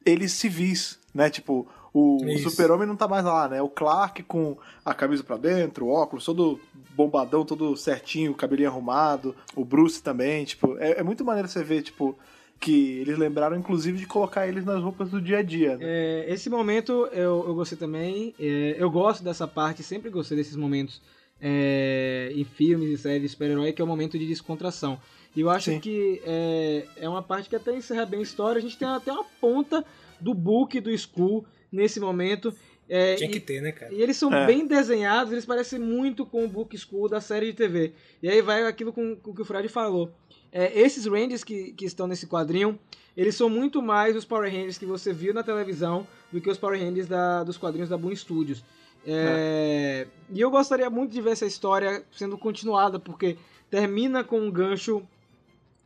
[0.05, 3.62] eles civis, né, tipo, o, o super-homem não tá mais lá, né?
[3.62, 6.60] O Clark com a camisa para dentro, o óculos, todo
[6.96, 9.36] bombadão, todo certinho, cabelinho arrumado.
[9.56, 12.18] O Bruce também, tipo, é, é muito maneiro você ver, tipo,
[12.60, 15.78] que eles lembraram, inclusive, de colocar eles nas roupas do dia a dia.
[15.78, 15.84] Né?
[15.86, 18.34] É, esse momento eu, eu gostei também.
[18.39, 21.02] É, eu gosto dessa parte, sempre gostei desses momentos
[21.42, 24.98] é, em filmes e séries de super-herói, que é o momento de descontração.
[25.36, 25.80] E eu acho Sim.
[25.80, 28.60] que é, é uma parte que até encerra bem a história.
[28.60, 29.84] A gente tem até uma ponta
[30.20, 32.53] do book do Skull nesse momento.
[32.89, 33.93] É, Tinha que ter, né, cara?
[33.93, 34.45] E eles são é.
[34.45, 37.93] bem desenhados, eles parecem muito com o Book School da série de TV.
[38.22, 40.11] E aí vai aquilo com, com que o Fred falou.
[40.51, 42.78] É, esses Rangers que, que estão nesse quadrinho,
[43.15, 46.57] eles são muito mais os Power Rangers que você viu na televisão do que os
[46.57, 48.63] Power Rangers da, dos quadrinhos da Boom Studios.
[49.05, 50.07] É, é.
[50.34, 53.38] E eu gostaria muito de ver essa história sendo continuada, porque
[53.69, 55.01] termina com um gancho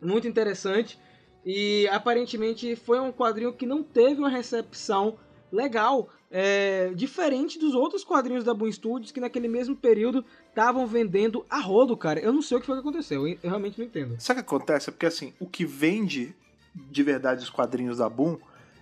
[0.01, 0.97] muito interessante.
[1.45, 5.17] E aparentemente foi um quadrinho que não teve uma recepção
[5.51, 11.45] legal, é, diferente dos outros quadrinhos da Boom Studios que naquele mesmo período estavam vendendo
[11.49, 12.19] a rodo, cara.
[12.19, 14.15] Eu não sei o que foi que aconteceu, eu realmente não entendo.
[14.19, 14.89] Sabe o que acontece?
[14.89, 16.35] É porque assim, o que vende
[16.75, 18.37] de verdade os quadrinhos da Boom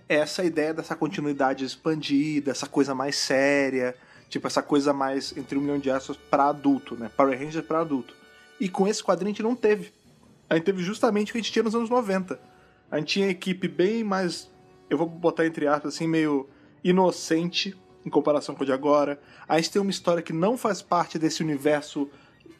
[0.08, 3.96] é essa ideia dessa continuidade expandida, essa coisa mais séria,
[4.28, 7.10] tipo essa coisa mais entre um milhão de aspas para adulto, né?
[7.16, 8.14] Power Rangers para adulto.
[8.60, 9.92] E com esse quadrinho a gente não teve.
[10.48, 12.38] A gente teve justamente o que a gente tinha nos anos 90.
[12.90, 14.50] A gente tinha equipe bem mais,
[14.90, 16.48] eu vou botar entre aspas assim, meio
[16.84, 17.74] inocente
[18.04, 19.18] em comparação com o de agora.
[19.48, 22.08] A gente tem uma história que não faz parte desse universo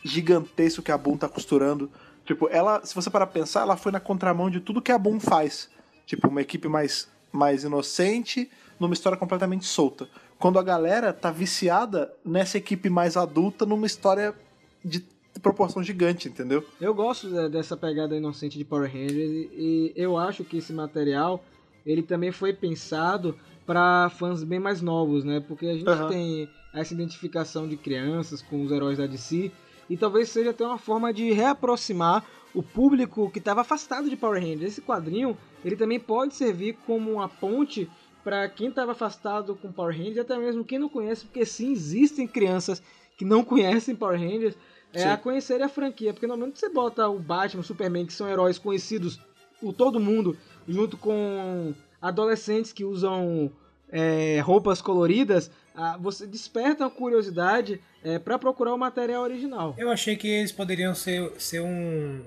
[0.02, 1.90] gigantesco que a Boom tá costurando.
[2.24, 4.98] Tipo, ela, se você parar pra pensar, ela foi na contramão de tudo que a
[4.98, 5.68] Boom faz.
[6.06, 8.50] Tipo, uma equipe mais, mais inocente,
[8.80, 10.08] numa história completamente solta.
[10.38, 14.34] Quando a galera tá viciada nessa equipe mais adulta, numa história
[14.82, 15.04] de
[15.42, 16.64] proporção gigante, entendeu?
[16.80, 21.42] Eu gosto dessa pegada inocente de Power Rangers e eu acho que esse material
[21.84, 23.36] ele também foi pensado
[23.66, 25.40] para fãs bem mais novos, né?
[25.40, 26.08] Porque a gente uhum.
[26.08, 29.50] tem essa identificação de crianças com os heróis da DC
[29.88, 34.40] e talvez seja até uma forma de reaproximar o público que estava afastado de Power
[34.40, 34.72] Rangers.
[34.72, 37.90] Esse quadrinho ele também pode servir como uma ponte
[38.22, 42.26] para quem estava afastado com Power Rangers, até mesmo quem não conhece, porque sim existem
[42.26, 42.82] crianças
[43.16, 44.56] que não conhecem Power Rangers,
[44.92, 48.28] é a conhecer a franquia, porque normalmente você bota o Batman, o Superman, que são
[48.28, 49.18] heróis conhecidos
[49.60, 50.36] por todo mundo,
[50.68, 53.50] junto com adolescentes que usam
[53.90, 59.74] é, roupas coloridas, ah, você desperta a curiosidade é, para procurar o material original.
[59.78, 62.22] Eu achei que eles poderiam ser, ser um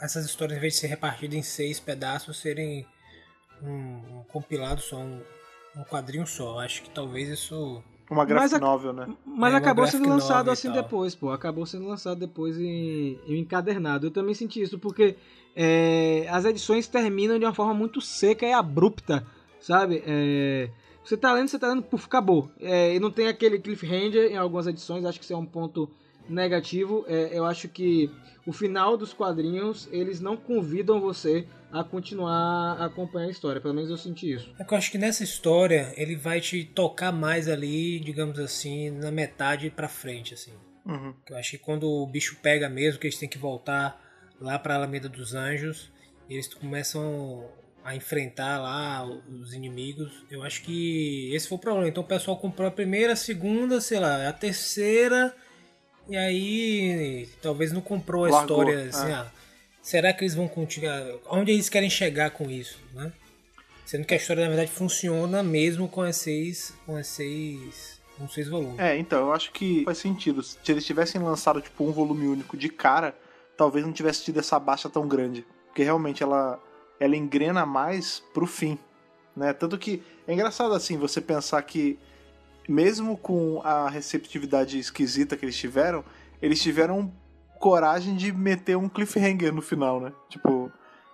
[0.00, 2.86] essas histórias, em vez de ser repartidas em seis pedaços, serem
[3.60, 5.20] um, um compilado só, um,
[5.76, 6.60] um quadrinho só.
[6.60, 7.82] Acho que talvez isso.
[8.10, 9.08] Uma graphic novel, né?
[9.24, 11.30] Mas É, acabou sendo lançado assim depois, pô.
[11.30, 14.06] Acabou sendo lançado depois em, em encadernado.
[14.06, 15.16] Eu também senti isso, porque
[15.56, 19.26] é, as edições terminam de uma forma muito seca e abrupta,
[19.60, 20.02] sabe?
[20.06, 20.68] É,
[21.04, 22.50] você tá lendo, você tá lendo, puf, acabou.
[22.60, 25.88] É, e não tem aquele cliffhanger em algumas edições, acho que isso é um ponto
[26.28, 27.04] negativo.
[27.08, 28.10] É, eu acho que
[28.46, 33.60] o final dos quadrinhos, eles não convidam você a continuar a acompanhar a história.
[33.60, 34.54] Pelo menos eu senti isso.
[34.58, 38.90] É que eu acho que nessa história ele vai te tocar mais ali, digamos assim,
[38.90, 40.52] na metade pra frente, assim.
[40.84, 41.14] Uhum.
[41.30, 44.00] Eu acho que quando o bicho pega mesmo, que eles têm que voltar
[44.40, 45.90] lá pra Alameda dos Anjos,
[46.28, 47.48] eles começam
[47.84, 50.24] a enfrentar lá os inimigos.
[50.30, 51.88] Eu acho que esse foi o problema.
[51.88, 55.34] Então o pessoal comprou a primeira, a segunda, sei lá, a terceira,
[56.08, 59.14] e aí talvez não comprou a Largou, história assim, é.
[59.14, 59.32] ah,
[59.82, 61.02] será que eles vão continuar?
[61.28, 63.12] Onde eles querem chegar com isso, né?
[63.84, 68.24] Sendo que a história na verdade funciona mesmo com as seis, com as seis, com
[68.24, 68.78] os seis volumes.
[68.78, 70.42] É, então, eu acho que faz sentido.
[70.42, 73.14] Se eles tivessem lançado, tipo, um volume único de cara,
[73.56, 75.44] talvez não tivesse tido essa baixa tão grande.
[75.66, 76.62] Porque realmente ela,
[76.98, 78.78] ela engrena mais pro fim.
[79.36, 79.52] Né?
[79.52, 81.98] Tanto que é engraçado assim você pensar que,
[82.68, 86.04] mesmo com a receptividade esquisita que eles tiveram,
[86.40, 87.12] eles tiveram
[87.62, 90.12] coragem de meter um cliffhanger no final, né?
[90.28, 90.68] Tipo,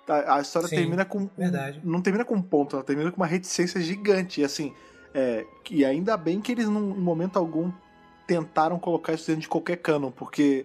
[0.08, 1.28] a, a história Sim, termina com.
[1.36, 1.78] verdade.
[1.84, 4.40] não termina com um ponto, ela termina com uma reticência gigante.
[4.40, 4.72] E assim,
[5.12, 7.70] é, e ainda bem que eles, num em momento algum,
[8.26, 10.64] tentaram colocar isso dentro de qualquer canon, porque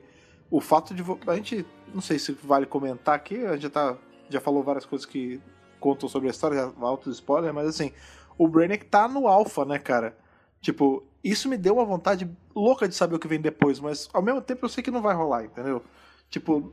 [0.49, 1.03] o fato de.
[1.27, 1.65] A gente.
[1.93, 3.97] Não sei se vale comentar aqui, a gente já, tá,
[4.29, 5.39] já falou várias coisas que
[5.81, 7.91] contam sobre a história, alto spoiler, mas assim,
[8.35, 10.17] o Brainiac tá no alpha, né, cara?
[10.63, 14.21] Tipo, isso me deu uma vontade louca de saber o que vem depois, mas ao
[14.21, 15.83] mesmo tempo eu sei que não vai rolar, entendeu?
[16.29, 16.71] Tipo,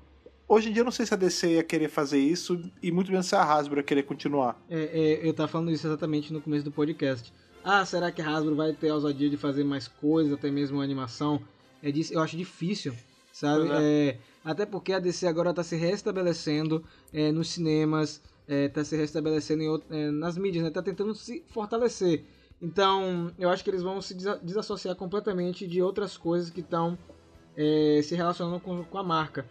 [0.48, 3.10] hoje em dia eu não sei se a DC ia querer fazer isso e muito
[3.10, 4.56] menos se a Hasbro ia querer continuar.
[4.70, 4.80] É,
[5.22, 7.32] é, eu tava falando isso exatamente no começo do podcast.
[7.64, 10.80] Ah, será que a Hasbro vai ter a ousadia de fazer mais coisas, até mesmo
[10.80, 11.42] animação?
[11.82, 12.94] É disso, eu acho difícil,
[13.32, 13.66] sabe?
[13.66, 18.84] Pois É, até porque a DC agora tá se restabelecendo é, nos cinemas, é, tá
[18.84, 20.70] se restabelecendo em out- é, nas mídias, né?
[20.70, 22.24] Tá tentando se fortalecer.
[22.62, 26.98] Então, eu acho que eles vão se desa- desassociar completamente de outras coisas que estão
[27.56, 29.46] é, se relacionando com, com a marca.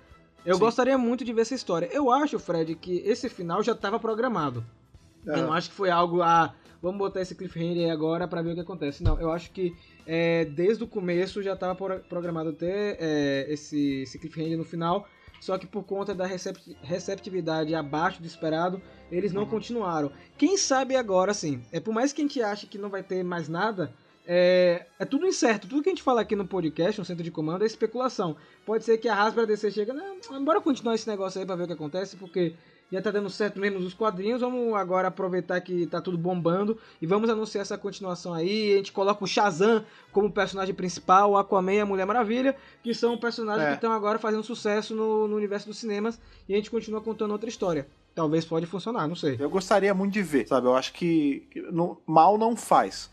[0.46, 0.62] Eu Sim.
[0.62, 1.90] gostaria muito de ver essa história.
[1.92, 4.64] Eu acho, Fred, que esse final já estava programado.
[5.26, 8.52] Eu não acho que foi algo, ah, vamos botar esse cliffhanger aí agora pra ver
[8.52, 9.04] o que acontece.
[9.04, 9.76] Não, eu acho que
[10.08, 15.08] é, desde o começo já estava programado ter é, esse, esse cliffhanger no final,
[15.40, 18.82] só que por conta da recept- receptividade abaixo do esperado,
[19.12, 19.50] eles não Uhum.
[19.50, 20.12] continuaram.
[20.38, 23.24] Quem sabe agora, assim, é por mais que a gente ache que não vai ter
[23.24, 23.92] mais nada,
[24.28, 25.68] é, é tudo incerto.
[25.68, 28.36] Tudo que a gente fala aqui no podcast, no centro de comando, é especulação.
[28.66, 31.64] Pode ser que a a DC chega, não, bora continuar esse negócio aí pra ver
[31.64, 32.54] o que acontece, porque
[32.92, 37.06] já tá dando certo mesmo nos quadrinhos, vamos agora aproveitar que tá tudo bombando e
[37.06, 38.74] vamos anunciar essa continuação aí.
[38.74, 42.94] A gente coloca o Shazam como personagem principal, o Aquaman e a Mulher Maravilha, que
[42.94, 43.70] são personagens É.
[43.70, 47.32] que estão agora fazendo sucesso no, no universo dos cinemas e a gente continua contando
[47.32, 47.88] outra história.
[48.16, 49.38] Talvez pode funcionar, não sei.
[49.40, 50.68] Eu gostaria muito de ver, sabe?
[50.68, 51.48] Eu acho que
[52.06, 53.10] mal não faz.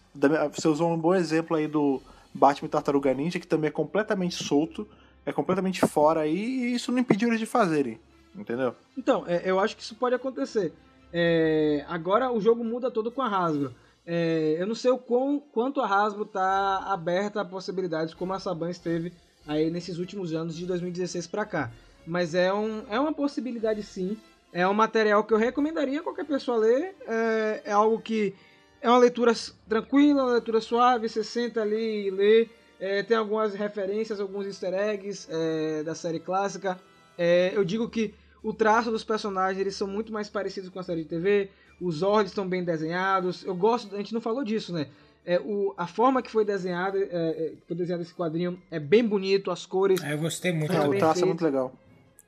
[0.53, 2.01] Você usou um bom exemplo aí do
[2.33, 4.89] Batman Tartaruga Ninja, que também é completamente solto,
[5.25, 8.01] é completamente fora aí, e isso não impediu eles de fazerem,
[8.37, 8.75] entendeu?
[8.97, 10.73] Então, é, eu acho que isso pode acontecer.
[11.13, 13.75] É, agora o jogo muda todo com a Hasbro.
[14.07, 18.39] É, eu não sei o quão, quanto a Hasbro tá aberta a possibilidades como a
[18.39, 19.13] Saban esteve
[19.47, 21.73] aí nesses últimos anos de 2016 para cá.
[22.07, 24.17] Mas é, um, é uma possibilidade sim.
[24.53, 26.95] É um material que eu recomendaria a qualquer pessoa ler.
[27.07, 28.35] É, é algo que
[28.81, 29.33] é uma leitura
[29.69, 31.09] tranquila, uma leitura suave.
[31.09, 32.49] Você senta ali e lê.
[32.79, 36.79] É, tem algumas referências, alguns easter eggs é, da série clássica.
[37.19, 38.15] É, eu digo que
[38.49, 41.51] o traço dos personagens eles são muito mais parecidos com a série de TV.
[41.81, 43.45] Os Zords estão bem desenhados.
[43.45, 44.87] Eu gosto, a gente não falou disso, né?
[45.25, 48.79] É, o, a forma que foi desenhada, é, é, que foi desenhado esse quadrinho é
[48.79, 50.73] bem bonito, as cores Aí eu gostei muito.
[50.73, 51.73] É, É, o bem traço é muito legal.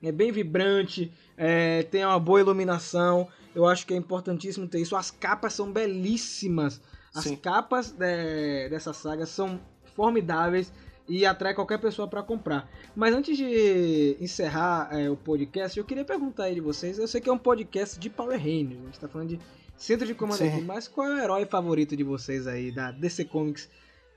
[0.02, 3.28] é bem vibrante, é, tem uma boa iluminação.
[3.54, 4.96] Eu acho que é importantíssimo ter isso.
[4.96, 6.80] As capas são belíssimas.
[7.14, 7.36] As Sim.
[7.36, 9.60] capas de- dessa saga são
[9.94, 10.72] formidáveis
[11.08, 12.70] e atrai qualquer pessoa para comprar.
[12.94, 16.98] Mas antes de encerrar é, o podcast, eu queria perguntar aí de vocês.
[16.98, 19.40] Eu sei que é um podcast de Power Rangers, a gente tá falando de
[19.76, 20.48] centro de comando Sim.
[20.48, 23.68] aqui, mas qual é o herói favorito de vocês aí da DC Comics?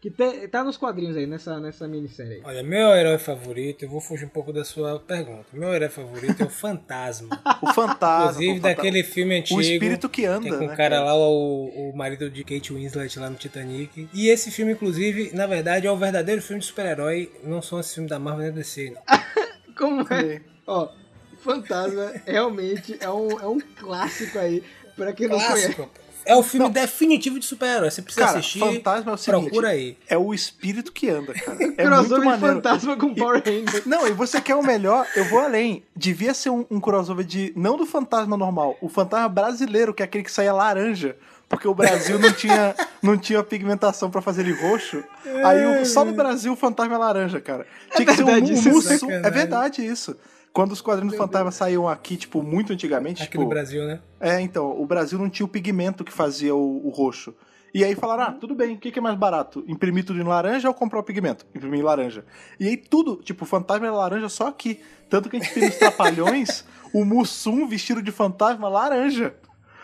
[0.02, 2.42] Que te- tá nos quadrinhos aí, nessa, nessa minissérie aí.
[2.44, 5.46] Olha, meu herói favorito, eu vou fugir um pouco da sua pergunta.
[5.54, 7.30] Meu herói favorito é o Fantasma.
[7.62, 8.32] O fantasma.
[8.32, 9.60] Inclusive o daquele filme antigo.
[9.60, 10.74] O espírito que anda, Que é com né?
[10.74, 14.10] o cara lá, o, o marido de Kate Winslet lá no Titanic.
[14.12, 17.32] E esse filme, inclusive, na verdade, é o verdadeiro filme de super-herói.
[17.44, 18.90] Não são esses filmes da Marvel nem do DC.
[18.96, 19.02] não.
[19.78, 20.38] Como é?
[20.40, 20.42] Sim.
[20.66, 20.90] Ó,
[21.44, 24.64] Fantasma realmente é um, é um clássico aí,
[24.96, 25.76] pra quem não Clássico.
[25.88, 25.92] conhece.
[26.26, 27.90] É o filme definitivo de super-herói.
[27.92, 28.60] Você precisa Cara, assistir.
[28.60, 29.98] Fantasma é o seguinte, procura aí.
[30.08, 31.58] é o espírito que anda, cara.
[31.62, 32.56] É muito Crossover de maneiro.
[32.56, 33.86] fantasma com Power Rangers.
[33.86, 35.84] Não, e você quer o melhor, eu vou além.
[35.96, 37.52] Devia ser um, um crossover de.
[37.56, 41.16] Não do fantasma normal, o fantasma brasileiro, que é aquele que saía laranja.
[41.50, 45.04] Porque o Brasil não tinha, não tinha pigmentação pra fazer ele roxo.
[45.44, 47.68] Aí o- só no Brasil o fantasma é laranja, cara.
[47.94, 49.26] Tinha que ser um, verdade um isso, sacanagem.
[49.26, 50.16] É verdade isso.
[50.54, 53.44] Quando os quadrinhos do fantasma saíam aqui, tipo, muito antigamente, Aqui tipo.
[53.44, 54.02] no Brasil, né?
[54.20, 57.34] É, então, o Brasil não tinha o pigmento que fazia o, o roxo.
[57.74, 59.64] E aí falaram, ah, tudo bem, o que, que é mais barato?
[59.66, 61.46] Imprimir tudo em laranja ou comprar o pigmento?
[61.56, 62.26] Imprimir em laranja.
[62.60, 64.82] E aí tudo, tipo, o fantasma era laranja só aqui.
[65.10, 69.34] Tanto que a gente tem nos Trapalhões o Mussum vestido de fantasma laranja.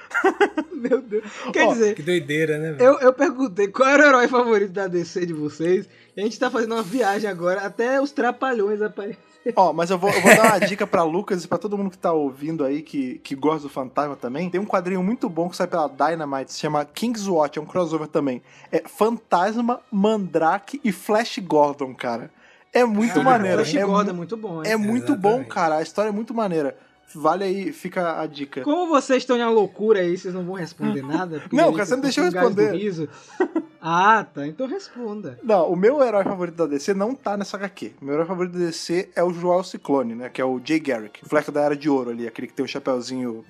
[0.74, 1.24] Meu Deus.
[1.54, 2.74] Quer Ó, dizer, Que doideira, né?
[2.74, 2.84] velho?
[2.90, 5.88] eu, eu perguntei qual era o herói favorito da DC de vocês.
[6.16, 9.27] E a gente tá fazendo uma viagem agora até os trapalhões aparecerem.
[9.56, 11.90] Ó, mas eu vou, eu vou dar uma dica pra Lucas e pra todo mundo
[11.90, 14.50] que tá ouvindo aí, que, que gosta do fantasma também.
[14.50, 17.66] Tem um quadrinho muito bom que sai pela Dynamite, se chama King's Watch, é um
[17.66, 18.42] crossover também.
[18.72, 22.30] É Fantasma, Mandrake e Flash Gordon, cara.
[22.74, 23.58] É muito Ah, maneiro.
[23.64, 24.72] Flash É, Gordon é mu- muito bom, hein?
[24.72, 25.50] é muito bom, Exatamente.
[25.54, 25.76] cara.
[25.78, 26.78] A história é muito maneira.
[27.16, 28.62] Vale aí, fica a dica.
[28.62, 31.42] Como vocês estão na loucura aí, vocês não vão responder nada?
[31.52, 33.10] Não, cara, você não tô deixou eu responder.
[33.80, 34.46] Ah, tá.
[34.46, 35.40] Então responda.
[35.42, 37.94] Não, o meu herói favorito da DC não tá nessa HQ.
[38.02, 40.30] Meu herói favorito da DC é o Joel Ciclone, né?
[40.30, 41.24] Que é o Jay Garrick.
[41.24, 43.46] O Fleck da Era de Ouro ali, aquele que tem o chapéuzinho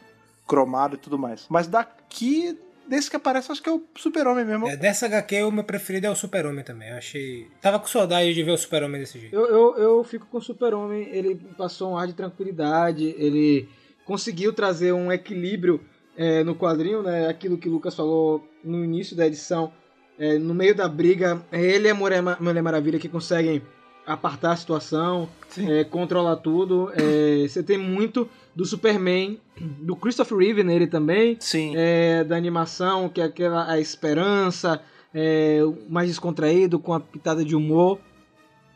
[0.45, 1.45] cromado e tudo mais.
[1.49, 4.67] Mas daqui, desse que aparece, acho que é o Super-Homem mesmo.
[4.67, 6.89] É, dessa HQ, o meu preferido é o Super-Homem também.
[6.89, 7.47] Eu achei.
[7.61, 9.35] Tava com saudade de ver o Super-Homem desse jeito.
[9.35, 13.67] Eu, eu, eu fico com o Super-Homem, ele passou um ar de tranquilidade, ele
[14.05, 15.81] conseguiu trazer um equilíbrio
[16.15, 17.27] é, no quadrinho, né?
[17.27, 19.71] Aquilo que o Lucas falou no início da edição.
[20.19, 23.61] É, no meio da briga, é ele e a Mulher Maravilha que conseguem
[24.07, 25.27] apartar a situação,
[25.57, 26.89] é, controlar tudo.
[26.95, 31.73] É, você tem muito do Superman, do Christopher Reeve nele também, Sim.
[31.75, 34.81] é, da animação, que é aquela a esperança,
[35.13, 37.99] é, mais descontraído, com a pitada de humor.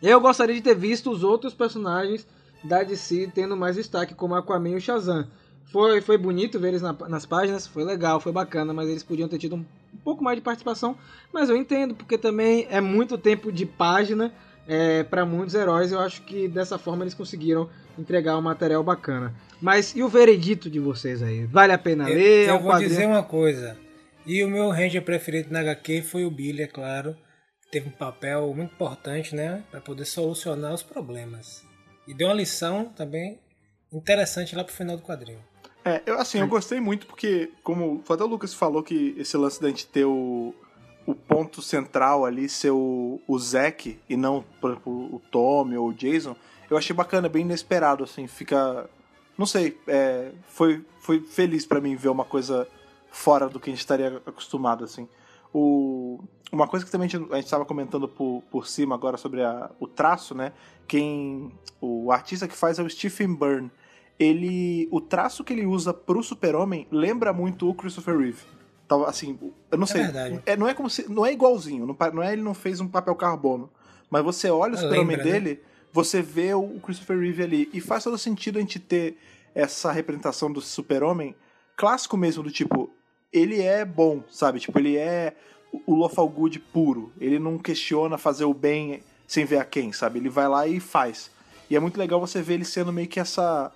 [0.04, 2.28] Eu gostaria de ter visto os outros personagens
[2.64, 5.26] da DC tendo mais destaque, como Aquaman e o Shazam.
[5.72, 9.30] Foi, foi bonito ver eles na- nas páginas, foi legal, foi bacana, mas eles podiam
[9.30, 9.60] ter tido um,
[9.94, 10.98] um pouco mais de participação.
[11.32, 14.34] Mas eu entendo, porque também é muito tempo de página
[14.68, 15.92] é, para muitos heróis.
[15.92, 19.34] Eu acho que dessa forma eles conseguiram entregar um material bacana.
[19.62, 21.46] Mas e o veredito de vocês aí?
[21.46, 22.48] Vale a pena Eu, ler?
[22.48, 23.78] É eu um vou quadrinho- dizer uma coisa.
[24.26, 27.16] E o meu Ranger preferido na HQ foi o Billy, é claro.
[27.72, 29.64] Teve um papel muito importante, né?
[29.72, 31.64] Pra poder solucionar os problemas.
[32.08, 33.40] E deu uma lição também
[33.92, 35.40] interessante lá pro final do quadrinho.
[35.84, 39.68] É, eu, assim, eu gostei muito porque, como o Lucas falou que esse lance da
[39.70, 40.54] gente ter o,
[41.06, 45.90] o ponto central ali ser o, o Zack e não, por exemplo, o Tommy ou
[45.90, 46.36] o Jason,
[46.70, 48.90] eu achei bacana, bem inesperado, assim, fica...
[49.38, 52.68] Não sei, é, foi, foi feliz pra mim ver uma coisa
[53.10, 55.08] fora do que a gente estaria acostumado, assim.
[55.54, 56.20] O,
[56.52, 59.88] uma coisa que também a gente estava comentando por, por cima agora sobre a, o
[59.88, 60.54] traço, né?
[60.88, 63.72] Quem o artista que faz é o Stephen Byrne.
[64.20, 68.44] Ele, o traço que ele usa pro Super-Homem lembra muito o Christopher Reeve.
[68.92, 69.40] Então, assim,
[69.72, 70.42] eu não É sei, verdade.
[70.46, 72.88] é, não é como se, não é igualzinho, não, não é ele não fez um
[72.90, 73.70] papel carbono,
[74.10, 75.24] mas você olha o Ah, Super-Homem né?
[75.24, 75.62] dele,
[75.94, 79.18] você vê o Christopher Reeve ali e faz todo sentido a gente ter
[79.56, 81.34] essa representação do Super-Homem
[81.78, 82.90] clássico mesmo do tipo,
[83.32, 84.60] ele é bom, sabe?
[84.60, 85.38] Tipo, ele é
[85.88, 87.14] o Lawful Good puro.
[87.18, 90.20] Ele não questiona fazer o bem sem ver a quem, sabe?
[90.20, 91.32] Ele vai lá e faz.
[91.70, 93.72] E é muito legal você ver ele sendo meio que essa.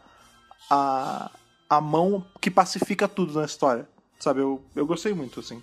[0.70, 1.32] a,
[1.70, 3.88] a mão que pacifica tudo na história.
[4.20, 4.41] Sabe?
[4.41, 5.61] Eu, eu gostei muito, assim.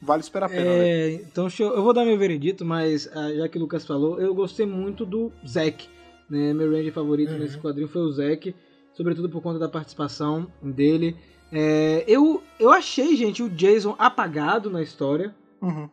[0.00, 0.88] Vale esperar a pena, né?
[0.88, 3.84] É, então deixa eu, eu vou dar meu veredito, mas ah, já que o Lucas
[3.84, 5.88] falou, eu gostei muito do Zack.
[6.30, 6.52] Né?
[6.52, 7.38] Meu ranger favorito Uhum.
[7.38, 8.54] nesse quadrinho foi o Zack,
[8.94, 11.16] sobretudo por conta da participação dele.
[11.50, 15.34] É, eu, eu achei, gente, o Jason apagado na história.
[15.60, 15.88] Uhum.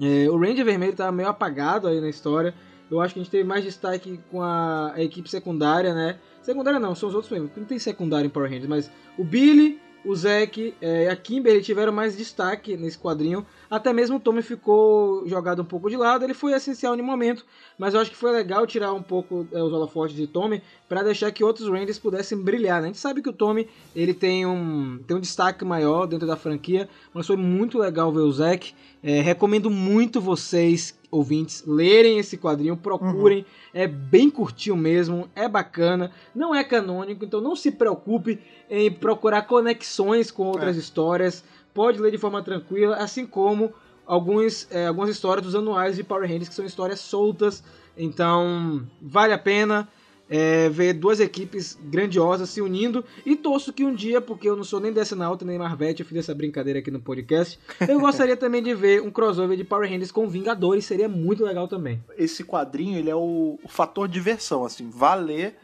[0.00, 2.52] É, o Ranger Vermelho tava meio apagado aí na história.
[2.90, 6.18] Eu acho que a gente teve mais destaque com a, a equipe secundária, né?
[6.42, 7.50] Secundária não, são os outros mesmo.
[7.56, 11.60] Não tem secundário em Power Rangers, mas o Billy, o Zack é, e a Kimberly
[11.60, 13.44] tiveram mais destaque nesse quadrinho.
[13.68, 16.24] Até mesmo o Tommy ficou jogado um pouco de lado.
[16.24, 17.44] Ele foi essencial no momento,
[17.76, 21.02] mas eu acho que foi legal tirar um pouco é, os holofotes de Tommy para
[21.02, 22.80] deixar que outros Rangers pudessem brilhar.
[22.80, 22.88] Né?
[22.88, 26.36] A gente sabe que o Tommy ele tem um, tem um destaque maior dentro da
[26.36, 28.74] franquia, mas foi muito legal ver o Zack.
[29.02, 33.44] É, recomendo muito vocês, ouvintes, lerem esse quadrinho, procurem.
[33.72, 38.38] É bem curtinho mesmo, é bacana, não é canônico, então não se preocupe
[38.70, 41.44] em procurar conexões com outras histórias.
[41.74, 43.72] Pode ler de forma tranquila, assim como
[44.06, 47.62] alguns, é, algumas histórias dos anuais de Power Rangers, que são histórias soltas.
[47.96, 49.88] Então, vale a pena.
[50.28, 54.64] É, ver duas equipes grandiosas se unindo e torço que um dia, porque eu não
[54.64, 57.58] sou nem dessa na outra nem Marvete, eu fiz essa brincadeira aqui no podcast,
[57.88, 61.68] eu gostaria também de ver um crossover de Power Rangers com Vingadores, seria muito legal
[61.68, 62.02] também.
[62.18, 65.56] Esse quadrinho, ele é o, o fator diversão, assim, valer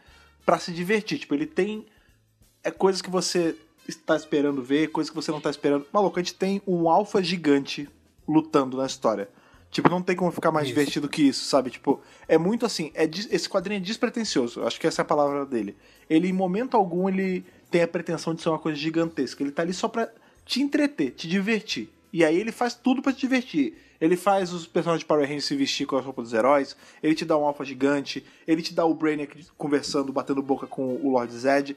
[0.45, 1.85] para se divertir, tipo, ele tem
[2.63, 3.55] é coisas que você
[3.87, 5.85] está esperando ver, coisas que você não está esperando.
[5.91, 7.89] Maluco, a gente tem um alfa gigante
[8.27, 9.27] lutando na história.
[9.73, 10.75] Tipo, não tem como ficar mais isso.
[10.75, 11.71] divertido que isso, sabe?
[11.71, 15.47] Tipo, é muito assim, é esse quadrinho é despretensioso, acho que essa é a palavra
[15.47, 15.75] dele.
[16.07, 19.41] Ele, em momento algum, ele tem a pretensão de ser uma coisa gigantesca.
[19.41, 20.07] Ele tá ali só pra
[20.45, 21.89] te entreter, te divertir.
[22.13, 23.75] E aí ele faz tudo para te divertir.
[23.99, 27.15] Ele faz os personagens de Power Rangers se vestir com a roupa dos heróis, ele
[27.15, 31.09] te dá um alfa gigante, ele te dá o Brainiac conversando, batendo boca com o
[31.09, 31.75] Lord Zed.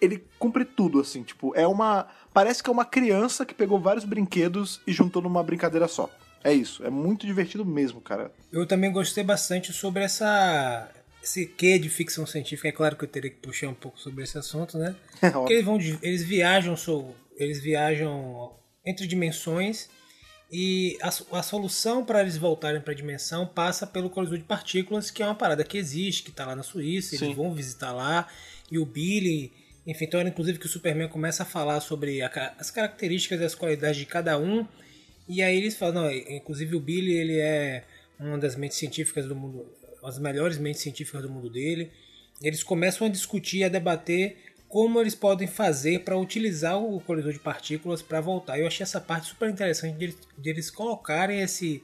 [0.00, 2.06] Ele cumpre tudo, assim, tipo, é uma.
[2.32, 6.08] Parece que é uma criança que pegou vários brinquedos e juntou numa brincadeira só.
[6.44, 8.30] É isso, é muito divertido mesmo, cara.
[8.52, 10.90] Eu também gostei bastante sobre essa
[11.22, 12.68] esse quê de ficção científica.
[12.68, 14.94] É claro que eu teria que puxar um pouco sobre esse assunto, né?
[15.32, 16.76] Porque eles vão eles viajam,
[17.34, 18.52] eles viajam
[18.84, 19.88] entre dimensões
[20.52, 25.10] e a, a solução para eles voltarem para a dimensão passa pelo colisor de partículas,
[25.10, 27.34] que é uma parada que existe, que está lá na Suíça, eles Sim.
[27.34, 28.28] vão visitar lá
[28.70, 29.50] e o Billy
[29.86, 33.44] enfim, então era inclusive que o Superman começa a falar sobre a, as características e
[33.44, 34.66] as qualidades de cada um
[35.28, 37.84] e aí eles falam, não, inclusive o Billy ele é
[38.18, 39.66] uma das mentes científicas do mundo,
[40.02, 41.90] as melhores mentes científicas do mundo dele.
[42.42, 44.36] Eles começam a discutir, a debater
[44.68, 48.58] como eles podem fazer para utilizar o colisor de partículas para voltar.
[48.58, 51.82] Eu achei essa parte super interessante de de eles colocarem esse,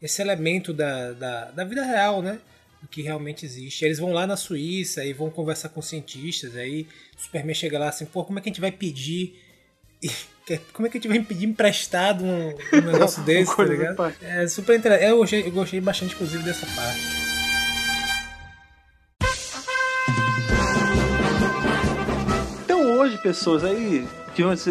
[0.00, 2.40] esse elemento da, da, da, vida real, né?
[2.80, 3.84] Do que realmente existe.
[3.84, 6.56] Eles vão lá na Suíça e vão conversar com cientistas.
[6.56, 9.38] Aí Superman chega lá assim, pô, como é que a gente vai pedir
[10.72, 14.14] como é que a gente vai pedir emprestado um, um negócio desse, tá ligado?
[14.20, 15.08] É super interessante.
[15.10, 17.00] Eu gostei, eu gostei bastante, inclusive, dessa parte.
[22.64, 24.06] Então hoje, pessoas, aí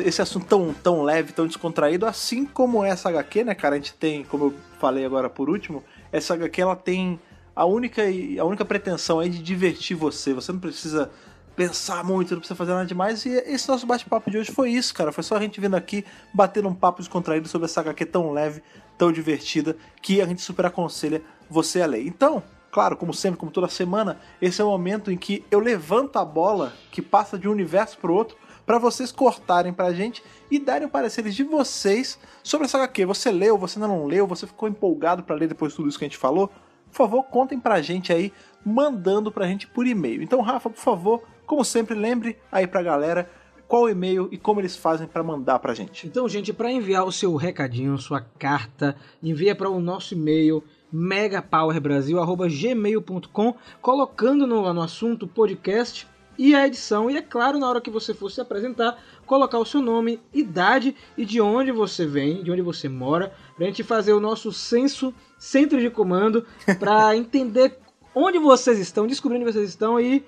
[0.06, 3.76] esse assunto tão, tão leve, tão descontraído, assim como essa HQ, né, cara?
[3.76, 7.20] A gente tem, como eu falei agora por último, essa HQ ela tem
[7.56, 10.34] a única, a única pretensão aí de divertir você.
[10.34, 11.12] Você não precisa
[11.60, 13.26] pensar muito, não precisa fazer nada demais.
[13.26, 15.12] E esse nosso bate-papo de hoje foi isso, cara.
[15.12, 18.64] Foi só a gente vindo aqui batendo um papo descontraído sobre essa HQ tão leve,
[18.97, 22.07] tão divertida, que a gente super aconselha você a ler.
[22.07, 22.41] Então,
[22.72, 26.24] claro, como sempre, como toda semana, esse é o momento em que eu levanto a
[26.24, 30.88] bola que passa de um universo para outro para vocês cortarem pra gente e darem
[30.88, 33.05] pareceres de vocês sobre essa HQ.
[33.05, 35.99] Você leu, você ainda não leu, você ficou empolgado para ler depois de tudo isso
[35.99, 36.49] que a gente falou?
[36.89, 38.32] Por favor, contem pra gente aí,
[38.66, 40.24] mandando pra gente por e-mail.
[40.24, 43.28] Então, Rafa, por favor, como sempre, lembre aí pra galera
[43.68, 46.06] qual e-mail e como eles fazem para mandar pra gente.
[46.06, 53.56] Então, gente, para enviar o seu recadinho, sua carta, envia para o nosso e-mail megapowerbrasil@gmail.com,
[53.82, 57.10] colocando no, no assunto podcast e a edição.
[57.10, 60.95] E é claro, na hora que você for se apresentar, colocar o seu nome, idade
[61.18, 65.12] e de onde você vem, de onde você mora, pra gente fazer o nosso censo,
[65.39, 66.45] centro de comando,
[66.80, 67.80] para entender
[68.14, 70.24] onde vocês estão, descobrir onde vocês estão e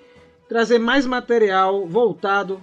[0.52, 2.60] trazer mais material voltado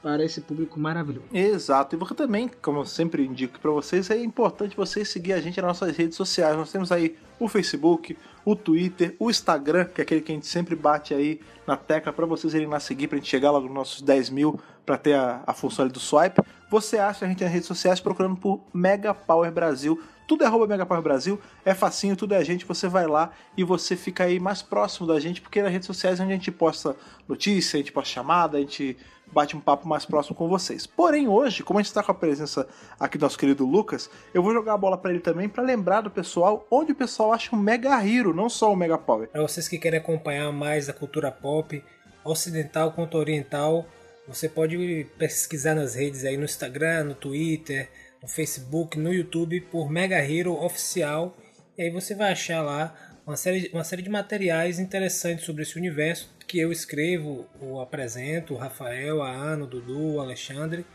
[0.00, 1.26] para esse público maravilhoso.
[1.34, 1.96] Exato.
[1.96, 5.60] E você também, como eu sempre indico para vocês, é importante vocês seguir a gente
[5.60, 6.56] nas nossas redes sociais.
[6.56, 10.46] Nós temos aí o Facebook, o Twitter, o Instagram, que é aquele que a gente
[10.46, 13.66] sempre bate aí na tecla para vocês irem lá seguir, para a gente chegar logo
[13.66, 16.40] nos nossos 10 mil para ter a, a função do swipe.
[16.70, 20.00] Você acha a gente nas redes sociais procurando por Mega Power Brasil
[20.32, 23.62] tudo é arroba Megapower Brasil, é facinho, tudo é a gente, você vai lá e
[23.62, 26.50] você fica aí mais próximo da gente, porque nas redes sociais é onde a gente
[26.50, 26.96] posta
[27.28, 28.96] notícia, a gente posta chamada, a gente
[29.30, 30.86] bate um papo mais próximo com vocês.
[30.86, 32.66] Porém, hoje, como a gente está com a presença
[32.98, 36.00] aqui do nosso querido Lucas, eu vou jogar a bola para ele também para lembrar
[36.00, 39.28] do pessoal onde o pessoal acha um Mega Hero, não só o Mega Power.
[39.28, 41.84] Para vocês que querem acompanhar mais a cultura pop,
[42.24, 43.86] ocidental quanto oriental,
[44.26, 47.90] você pode pesquisar nas redes aí no Instagram, no Twitter,
[48.22, 51.36] no Facebook, no YouTube por Mega Hero Oficial.
[51.76, 52.94] E aí você vai achar lá
[53.26, 58.54] uma série, uma série de materiais interessantes sobre esse universo que eu escrevo ou apresento,
[58.54, 60.86] o Rafael, a Ana, o Dudu, o Alexandre.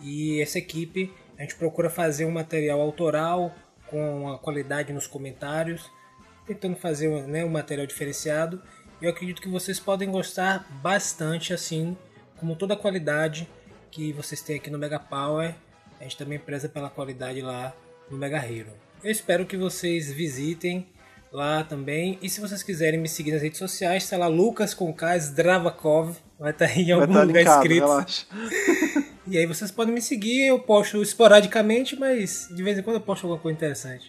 [0.00, 3.54] E essa equipe, a gente procura fazer um material autoral
[3.88, 5.90] com a qualidade nos comentários,
[6.46, 8.62] tentando fazer né, um material diferenciado.
[9.02, 11.96] Eu acredito que vocês podem gostar bastante, assim
[12.36, 13.48] como toda a qualidade
[13.90, 15.54] que vocês têm aqui no Mega Power
[16.00, 17.74] a gente também preza pela qualidade lá
[18.10, 18.72] no Mega Hero.
[19.04, 20.88] Eu espero que vocês visitem
[21.30, 22.18] lá também.
[22.22, 26.16] E se vocês quiserem me seguir nas redes sociais, está lá Lucas com K Dravakov.
[26.38, 29.10] Vai estar tá em algum tá lugar linkado, escrito.
[29.30, 33.00] E aí vocês podem me seguir, eu posto esporadicamente, mas de vez em quando eu
[33.00, 34.08] posto alguma coisa interessante.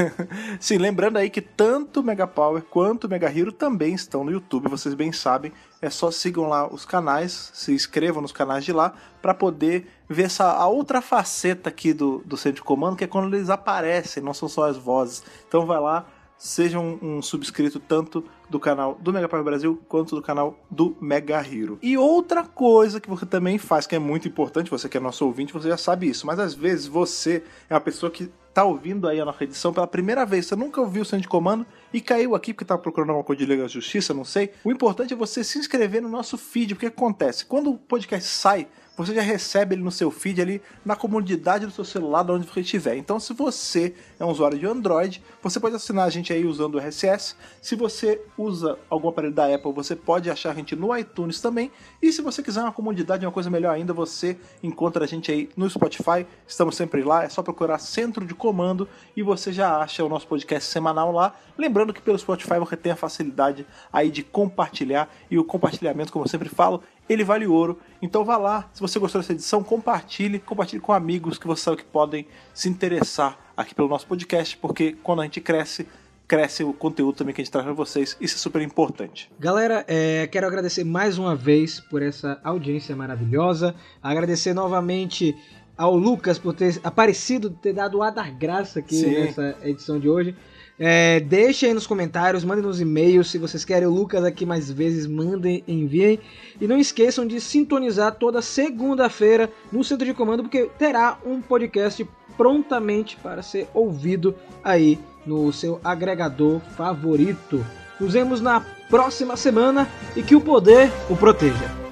[0.58, 4.94] Sim, lembrando aí que tanto Mega Power quanto Mega Hero também estão no YouTube, vocês
[4.94, 5.52] bem sabem.
[5.80, 10.24] É só sigam lá os canais, se inscrevam nos canais de lá para poder ver
[10.24, 14.22] essa a outra faceta aqui do, do centro de comando, que é quando eles aparecem,
[14.22, 15.22] não são só as vozes.
[15.46, 16.06] Então vai lá,
[16.38, 20.96] seja um, um, subscrito tanto do canal do Mega Power Brasil quanto do canal do
[21.00, 21.78] Mega Hero.
[21.82, 25.26] E outra coisa que você também faz, que é muito importante, você que é nosso
[25.26, 29.06] ouvinte, você já sabe isso, mas às vezes você é uma pessoa que tá ouvindo
[29.06, 32.00] aí a nossa edição pela primeira vez, você nunca ouviu o centro de comando e
[32.00, 34.50] caiu aqui porque tá procurando uma coisa de Liga da Justiça, não sei.
[34.64, 37.44] O importante é você se inscrever no nosso feed, porque acontece?
[37.44, 38.66] Quando o podcast sai,
[38.96, 42.46] você já recebe ele no seu feed ali na comodidade do seu celular, de onde
[42.46, 42.96] você estiver.
[42.96, 46.76] Então, se você é um usuário de Android, você pode assinar a gente aí usando
[46.76, 47.36] o RSS.
[47.60, 51.70] Se você usa algum aparelho da Apple, você pode achar a gente no iTunes também.
[52.00, 55.48] E se você quiser uma comodidade, uma coisa melhor ainda, você encontra a gente aí
[55.56, 56.26] no Spotify.
[56.46, 60.26] Estamos sempre lá, é só procurar Centro de Comando e você já acha o nosso
[60.26, 61.34] podcast semanal lá.
[61.58, 66.24] Lembrando que pelo Spotify você tem a facilidade aí de compartilhar e o compartilhamento, como
[66.24, 67.78] eu sempre falo, ele vale ouro.
[68.00, 71.78] Então vá lá, se você gostou dessa edição, compartilhe, compartilhe com amigos que você sabe
[71.78, 75.86] que podem se interessar aqui pelo nosso podcast, porque quando a gente cresce,
[76.28, 78.16] cresce o conteúdo também que a gente traz para vocês.
[78.20, 79.30] Isso é super importante.
[79.38, 83.74] Galera, é, quero agradecer mais uma vez por essa audiência maravilhosa.
[84.02, 85.34] Agradecer novamente
[85.76, 89.10] ao Lucas por ter aparecido, ter dado o ar da graça aqui Sim.
[89.10, 90.34] nessa edição de hoje.
[90.78, 93.30] É, deixem aí nos comentários, mandem nos e-mails.
[93.30, 96.20] Se vocês querem o Lucas aqui mais vezes, mandem, enviem.
[96.60, 102.06] E não esqueçam de sintonizar toda segunda-feira no Centro de Comando, porque terá um podcast
[102.36, 107.64] prontamente para ser ouvido aí no seu agregador favorito.
[107.98, 111.85] Nos vemos na próxima semana e que o poder o proteja.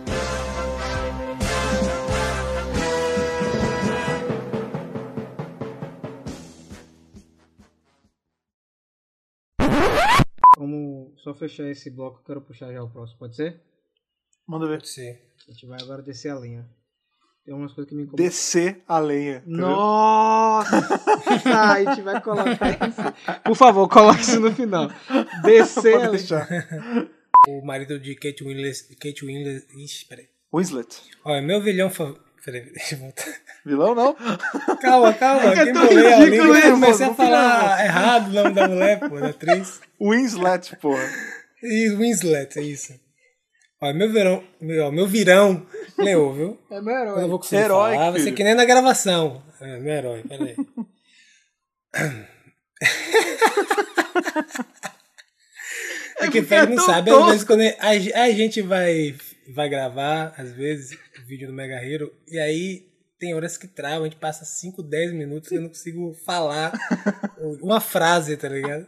[11.25, 13.59] Só fechar esse bloco, eu quero puxar já o próximo, pode ser?
[14.47, 14.77] Manda ver.
[14.77, 15.33] Pode ser.
[15.49, 16.69] A gente vai agora descer a linha.
[17.47, 18.25] Tem umas coisas que me incomodam.
[18.25, 19.41] Descer a lenha.
[19.41, 20.77] Tá Nossa!
[21.73, 23.43] a gente vai colocar isso.
[23.43, 24.89] Por favor, coloque isso no final.
[25.43, 27.11] Descer a lenha.
[27.49, 28.97] O marido de Kate Winslet.
[28.97, 29.67] Kate Winslet.
[29.77, 30.29] Ixi, peraí.
[30.53, 31.03] Winslet.
[31.25, 31.91] Olha, meu vilão.
[32.45, 33.25] Peraí, deixa eu voltar.
[33.65, 34.15] Vilão não?
[34.81, 35.53] Calma, calma.
[35.55, 38.69] É Quem tão a ridículo isso, eu comecei pô, a falar errado o nome da
[38.69, 39.81] mulher, pô, da atriz.
[40.01, 41.09] Winslet, porra.
[41.63, 43.01] E Winslet, é isso.
[43.81, 44.45] Olha, meu verão.
[44.61, 45.67] Meu, ó, meu virão.
[45.99, 46.59] Leu, viu?
[46.71, 47.29] É meu Eu herói.
[47.29, 49.43] vou conseguir Herói, falar, vai ser que nem na gravação.
[49.61, 50.57] É, meu herói, peraí.
[56.19, 57.89] É que o é Fred não sabe, às vezes quando a,
[58.23, 59.15] a gente vai,
[59.49, 62.89] vai gravar, às vezes, vídeo do Mega Hero, e aí
[63.19, 66.73] tem horas que trava, a gente passa 5, 10 minutos e eu não consigo falar
[67.63, 68.85] uma frase, tá ligado?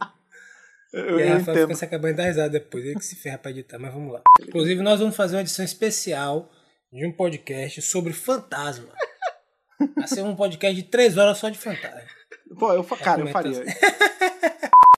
[0.93, 3.37] Eu, e aí Rafael fica se acabando de dar risada depois, ele que se ferra
[3.37, 4.21] pra editar, mas vamos lá.
[4.41, 6.51] Inclusive, nós vamos fazer uma edição especial
[6.91, 8.89] de um podcast sobre fantasma.
[9.95, 12.01] Vai ser um podcast de 3 horas só de fantasma.
[12.57, 13.63] Pô, eu, fa- cara, eu faria.